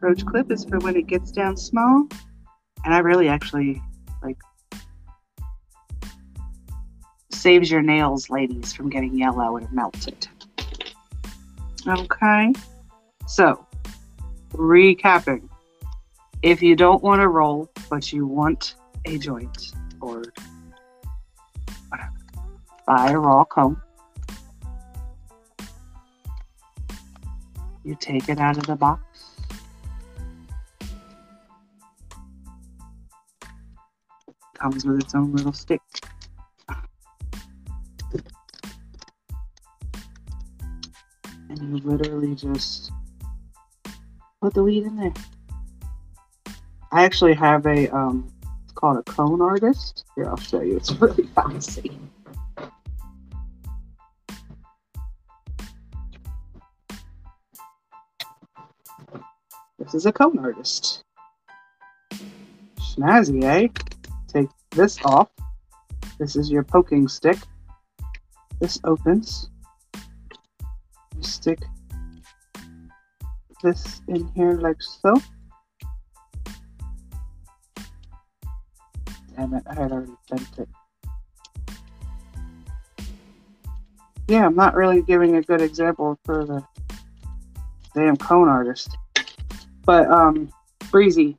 Roach 0.00 0.24
clip 0.24 0.50
is 0.50 0.64
for 0.64 0.78
when 0.78 0.96
it 0.96 1.06
gets 1.06 1.30
down 1.30 1.56
small, 1.56 2.06
and 2.84 2.94
I 2.94 2.98
really 2.98 3.28
actually 3.28 3.82
like 4.22 4.38
saves 7.40 7.70
your 7.70 7.80
nails, 7.80 8.28
ladies, 8.28 8.72
from 8.72 8.90
getting 8.90 9.16
yellow 9.16 9.56
and 9.56 9.72
melted. 9.72 10.28
Okay, 11.86 12.52
so 13.26 13.66
recapping 14.52 15.48
if 16.42 16.62
you 16.62 16.76
don't 16.76 17.02
want 17.02 17.20
to 17.20 17.28
roll, 17.28 17.70
but 17.88 18.12
you 18.12 18.26
want 18.26 18.74
a 19.06 19.18
joint 19.18 19.72
or 20.00 20.22
whatever, 21.88 22.12
buy 22.86 23.10
a 23.10 23.18
RAW 23.18 23.44
cone. 23.44 23.80
You 27.84 27.96
take 27.98 28.28
it 28.28 28.38
out 28.38 28.58
of 28.58 28.66
the 28.66 28.76
box. 28.76 29.02
Comes 34.54 34.84
with 34.84 35.00
its 35.00 35.14
own 35.14 35.32
little 35.32 35.54
stick. 35.54 35.80
Literally 41.70 42.34
just 42.34 42.92
put 44.40 44.54
the 44.54 44.62
weed 44.62 44.84
in 44.84 44.96
there. 44.96 45.12
I 46.92 47.04
actually 47.04 47.34
have 47.34 47.66
a 47.66 47.88
um 47.94 48.32
it's 48.64 48.72
called 48.72 48.98
a 48.98 49.02
cone 49.02 49.40
artist. 49.40 50.04
Here 50.16 50.28
I'll 50.28 50.36
show 50.36 50.60
you. 50.60 50.76
It's 50.76 50.92
really 50.92 51.24
fancy. 51.34 51.98
This 59.78 59.94
is 59.94 60.06
a 60.06 60.12
cone 60.12 60.38
artist. 60.38 61.04
Snazzy, 62.78 63.44
eh? 63.44 63.68
Take 64.28 64.48
this 64.70 64.98
off. 65.04 65.30
This 66.18 66.36
is 66.36 66.50
your 66.50 66.62
poking 66.62 67.08
stick. 67.08 67.38
This 68.60 68.78
opens. 68.84 69.48
Stick 71.40 71.60
this 73.62 74.02
in 74.08 74.28
here 74.34 74.58
like 74.60 74.76
so. 74.82 75.14
Damn 79.34 79.54
it, 79.54 79.62
I 79.66 79.74
had 79.74 79.90
already 79.90 80.12
bent 80.30 80.58
it. 80.58 80.68
Yeah, 84.28 84.44
I'm 84.44 84.54
not 84.54 84.74
really 84.74 85.00
giving 85.00 85.36
a 85.36 85.42
good 85.42 85.62
example 85.62 86.18
for 86.26 86.44
the 86.44 86.62
damn 87.94 88.18
cone 88.18 88.48
artist. 88.48 88.94
But 89.86 90.10
um 90.10 90.50
breezy. 90.90 91.38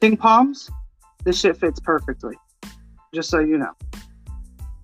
King 0.00 0.16
palms, 0.16 0.70
this 1.24 1.38
shit 1.38 1.58
fits 1.58 1.80
perfectly. 1.80 2.36
Just 3.14 3.28
so 3.28 3.40
you 3.40 3.58
know. 3.58 3.72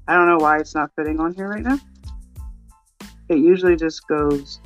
I 0.07 0.15
don't 0.15 0.29
know 0.29 0.37
why 0.37 0.59
it's 0.59 0.75
not 0.75 0.91
fitting 0.97 1.19
on 1.19 1.33
here 1.33 1.49
right 1.49 1.63
now. 1.63 1.79
It 3.29 3.39
usually 3.39 3.77
just 3.77 4.07
goes 4.07 4.61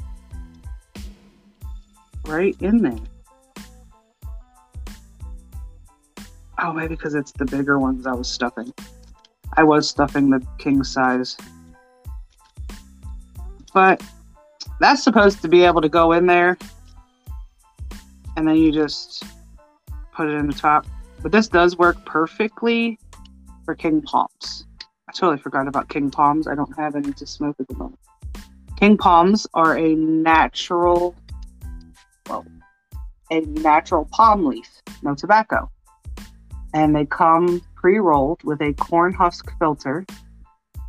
right 2.27 2.57
in 2.61 2.79
there. 2.79 2.99
Oh, 6.59 6.73
maybe 6.73 6.94
because 6.94 7.14
it's 7.14 7.33
the 7.33 7.46
bigger 7.46 7.79
ones 7.79 8.07
I 8.07 8.12
was 8.12 8.29
stuffing. 8.29 8.73
I 9.57 9.64
was 9.64 9.88
stuffing 9.88 10.29
the 10.29 10.46
king 10.59 10.85
size. 10.85 11.37
But 13.73 14.03
that's 14.79 15.03
supposed 15.03 15.40
to 15.42 15.49
be 15.49 15.64
able 15.64 15.81
to 15.81 15.88
go 15.88 16.12
in 16.12 16.27
there. 16.27 16.59
And 18.37 18.46
then 18.46 18.57
you 18.57 18.73
just 18.73 19.25
put 20.12 20.29
it 20.29 20.35
in 20.35 20.46
the 20.46 20.53
top. 20.53 20.87
But 21.23 21.33
this 21.33 21.49
does 21.49 21.79
work 21.79 22.05
perfectly 22.05 22.99
for 23.64 23.75
king 23.75 24.03
palms. 24.03 24.66
I 25.09 25.12
totally 25.12 25.38
forgot 25.38 25.66
about 25.66 25.88
king 25.88 26.11
palms. 26.11 26.46
I 26.46 26.55
don't 26.55 26.77
have 26.77 26.94
any 26.94 27.12
to 27.14 27.27
smoke 27.27 27.57
at 27.59 27.68
the 27.68 27.75
moment. 27.75 27.99
King 28.81 28.97
palms 28.97 29.47
are 29.55 29.77
a 29.77 29.95
natural, 29.95 31.14
well, 32.29 32.45
a 33.31 33.40
natural 33.40 34.09
palm 34.11 34.47
leaf, 34.47 34.69
no 35.03 35.14
tobacco 35.14 35.71
and 36.75 36.95
they 36.95 37.05
come 37.07 37.61
pre-rolled 37.75 38.43
with 38.45 38.61
a 38.61 38.73
corn 38.75 39.12
husk 39.12 39.53
filter. 39.59 40.05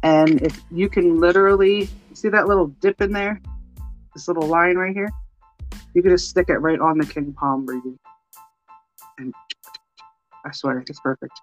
And 0.04 0.42
if 0.42 0.62
you 0.72 0.90
can 0.90 1.20
literally 1.20 1.90
see 2.14 2.30
that 2.30 2.48
little 2.48 2.68
dip 2.68 3.02
in 3.02 3.12
there, 3.12 3.42
this 4.14 4.28
little 4.28 4.48
line 4.48 4.76
right 4.76 4.96
here, 4.96 5.10
you 5.94 6.02
can 6.02 6.12
just 6.12 6.30
stick 6.30 6.50
it 6.50 6.58
right 6.58 6.80
on 6.80 6.98
the 6.98 7.06
king 7.06 7.34
palm 7.34 7.66
breathing. 7.66 7.98
And 9.18 9.34
I 10.46 10.52
swear 10.52 10.84
it's 10.88 11.00
perfect. 11.00 11.40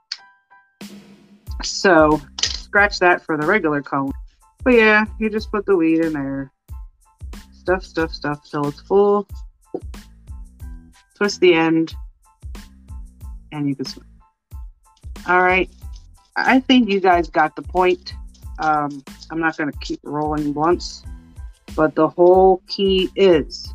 So 1.63 2.21
scratch 2.41 2.99
that 3.01 3.23
for 3.23 3.37
the 3.37 3.47
regular 3.47 3.83
cone. 3.83 4.13
But 4.65 4.75
yeah, 4.75 5.05
you 5.19 5.31
just 5.31 5.51
put 5.51 5.67
the 5.67 5.77
weed 5.77 6.01
in 6.01 6.13
there. 6.13 6.53
Stuff, 7.53 7.85
stuff, 7.85 8.15
stuff 8.15 8.49
till 8.51 8.67
it's 8.69 8.81
full. 8.81 9.27
Twist 11.15 11.41
the 11.41 11.55
end, 11.55 11.95
and 13.53 13.69
you 13.69 13.75
can 13.75 13.85
smoke. 13.85 14.07
All 15.29 15.43
right. 15.43 15.69
I 16.37 16.61
think 16.61 16.89
you 16.89 17.01
guys 17.01 17.29
got 17.29 17.57
the 17.57 17.63
point. 17.63 18.15
Um, 18.59 19.03
I'm 19.31 19.41
not 19.41 19.57
going 19.57 19.71
to 19.71 19.79
keep 19.79 20.01
rolling 20.05 20.53
blunts, 20.53 21.03
but 21.75 21.95
the 21.95 22.09
whole 22.09 22.63
key 22.69 23.11
is 23.17 23.73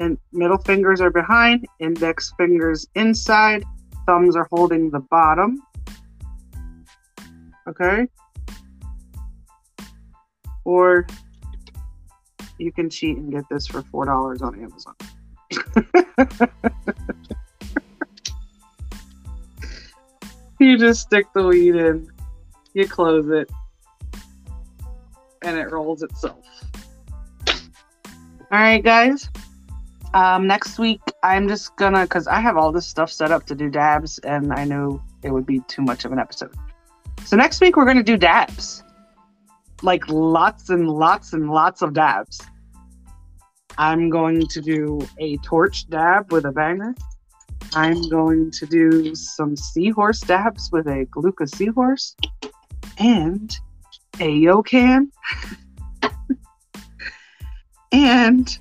and 0.00 0.18
middle 0.32 0.58
fingers 0.58 1.00
are 1.00 1.10
behind, 1.10 1.66
index 1.78 2.32
fingers 2.36 2.86
inside, 2.94 3.64
thumbs 4.06 4.36
are 4.36 4.48
holding 4.50 4.90
the 4.90 5.00
bottom. 5.00 5.62
Okay? 7.68 8.06
Or 10.64 11.06
you 12.58 12.72
can 12.72 12.88
cheat 12.90 13.16
and 13.16 13.32
get 13.32 13.44
this 13.50 13.66
for 13.66 13.82
$4 13.82 14.42
on 14.42 14.60
Amazon. 14.60 14.94
you 20.60 20.78
just 20.78 21.00
stick 21.02 21.26
the 21.34 21.46
weed 21.46 21.74
in, 21.74 22.10
you 22.72 22.88
close 22.88 23.28
it, 23.28 23.50
and 25.42 25.58
it 25.58 25.70
rolls 25.70 26.02
itself. 26.02 26.44
All 28.52 28.60
right, 28.60 28.82
guys. 28.82 29.28
Um, 30.14 30.46
next 30.46 30.78
week, 30.78 31.00
I'm 31.24 31.48
just 31.48 31.74
gonna, 31.76 32.02
because 32.02 32.28
I 32.28 32.38
have 32.38 32.56
all 32.56 32.70
this 32.70 32.86
stuff 32.86 33.10
set 33.10 33.32
up 33.32 33.46
to 33.46 33.54
do 33.56 33.68
dabs, 33.68 34.18
and 34.18 34.52
I 34.52 34.64
know 34.64 35.02
it 35.24 35.30
would 35.30 35.44
be 35.44 35.60
too 35.66 35.82
much 35.82 36.04
of 36.04 36.12
an 36.12 36.20
episode. 36.20 36.54
So 37.24 37.36
next 37.36 37.60
week, 37.60 37.76
we're 37.76 37.84
gonna 37.84 38.04
do 38.04 38.16
dabs. 38.16 38.83
Like 39.84 40.08
lots 40.08 40.70
and 40.70 40.90
lots 40.90 41.32
and 41.32 41.48
lots 41.48 41.82
of 41.82 41.92
dabs. 41.92 42.40
I'm 43.78 44.08
going 44.08 44.46
to 44.48 44.60
do 44.60 45.00
a 45.18 45.36
torch 45.38 45.88
dab 45.90 46.32
with 46.32 46.46
a 46.46 46.52
banger. 46.52 46.94
I'm 47.74 48.08
going 48.08 48.50
to 48.52 48.66
do 48.66 49.14
some 49.14 49.56
seahorse 49.56 50.20
dabs 50.20 50.70
with 50.72 50.86
a 50.86 51.06
Lookah 51.14 51.46
seahorse 51.46 52.16
and 52.98 53.56
a 54.20 54.40
Yocan 54.40 55.08
and 57.92 58.58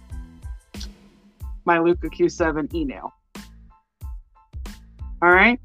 my 1.64 1.80
Lookah 1.80 2.10
Q7 2.10 2.74
e-nail. 2.74 3.14
All 5.22 5.30
right. 5.30 5.60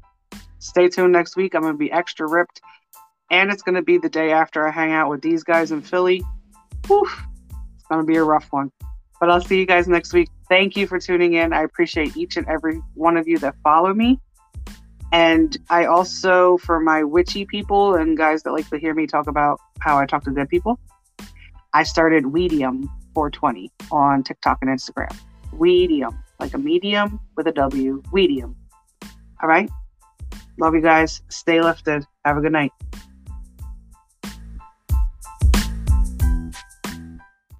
Stay 0.59 0.87
tuned 0.87 1.11
next 1.11 1.35
week. 1.35 1.53
I'm 1.53 1.61
going 1.63 1.73
to 1.73 1.77
be 1.77 1.91
extra 1.91 2.29
ripped. 2.29 2.61
And 3.31 3.51
it's 3.51 3.61
going 3.61 3.75
to 3.75 3.81
be 3.81 3.97
the 3.97 4.09
day 4.09 4.31
after 4.31 4.67
I 4.67 4.71
hang 4.71 4.91
out 4.91 5.09
with 5.09 5.21
these 5.21 5.43
guys 5.43 5.71
in 5.71 5.81
Philly. 5.81 6.23
Oof, 6.89 7.25
it's 7.75 7.85
going 7.87 8.01
to 8.01 8.07
be 8.07 8.17
a 8.17 8.23
rough 8.23 8.47
one. 8.51 8.71
But 9.19 9.29
I'll 9.29 9.41
see 9.41 9.59
you 9.59 9.65
guys 9.65 9.87
next 9.87 10.13
week. 10.13 10.29
Thank 10.47 10.75
you 10.75 10.87
for 10.87 10.99
tuning 10.99 11.33
in. 11.33 11.53
I 11.53 11.63
appreciate 11.63 12.17
each 12.17 12.37
and 12.37 12.47
every 12.47 12.81
one 12.95 13.17
of 13.17 13.27
you 13.27 13.37
that 13.39 13.55
follow 13.63 13.93
me. 13.93 14.19
And 15.11 15.57
I 15.69 15.85
also, 15.85 16.57
for 16.57 16.79
my 16.79 17.03
witchy 17.03 17.45
people 17.45 17.95
and 17.95 18.17
guys 18.17 18.43
that 18.43 18.51
like 18.51 18.69
to 18.69 18.77
hear 18.77 18.93
me 18.93 19.07
talk 19.07 19.27
about 19.27 19.59
how 19.79 19.97
I 19.97 20.05
talk 20.05 20.23
to 20.25 20.31
dead 20.31 20.49
people, 20.49 20.79
I 21.73 21.83
started 21.83 22.25
Weedium 22.25 22.87
420 23.13 23.71
on 23.91 24.23
TikTok 24.23 24.59
and 24.61 24.69
Instagram. 24.69 25.15
Weedium, 25.55 26.17
like 26.39 26.53
a 26.53 26.57
medium 26.57 27.19
with 27.35 27.47
a 27.47 27.51
W, 27.51 28.01
Weedium. 28.11 28.55
All 29.41 29.49
right? 29.49 29.69
Love 30.57 30.75
you 30.75 30.81
guys. 30.81 31.21
Stay 31.29 31.61
lifted. 31.61 32.05
Have 32.25 32.37
a 32.37 32.41
good 32.41 32.51
night. 32.51 32.71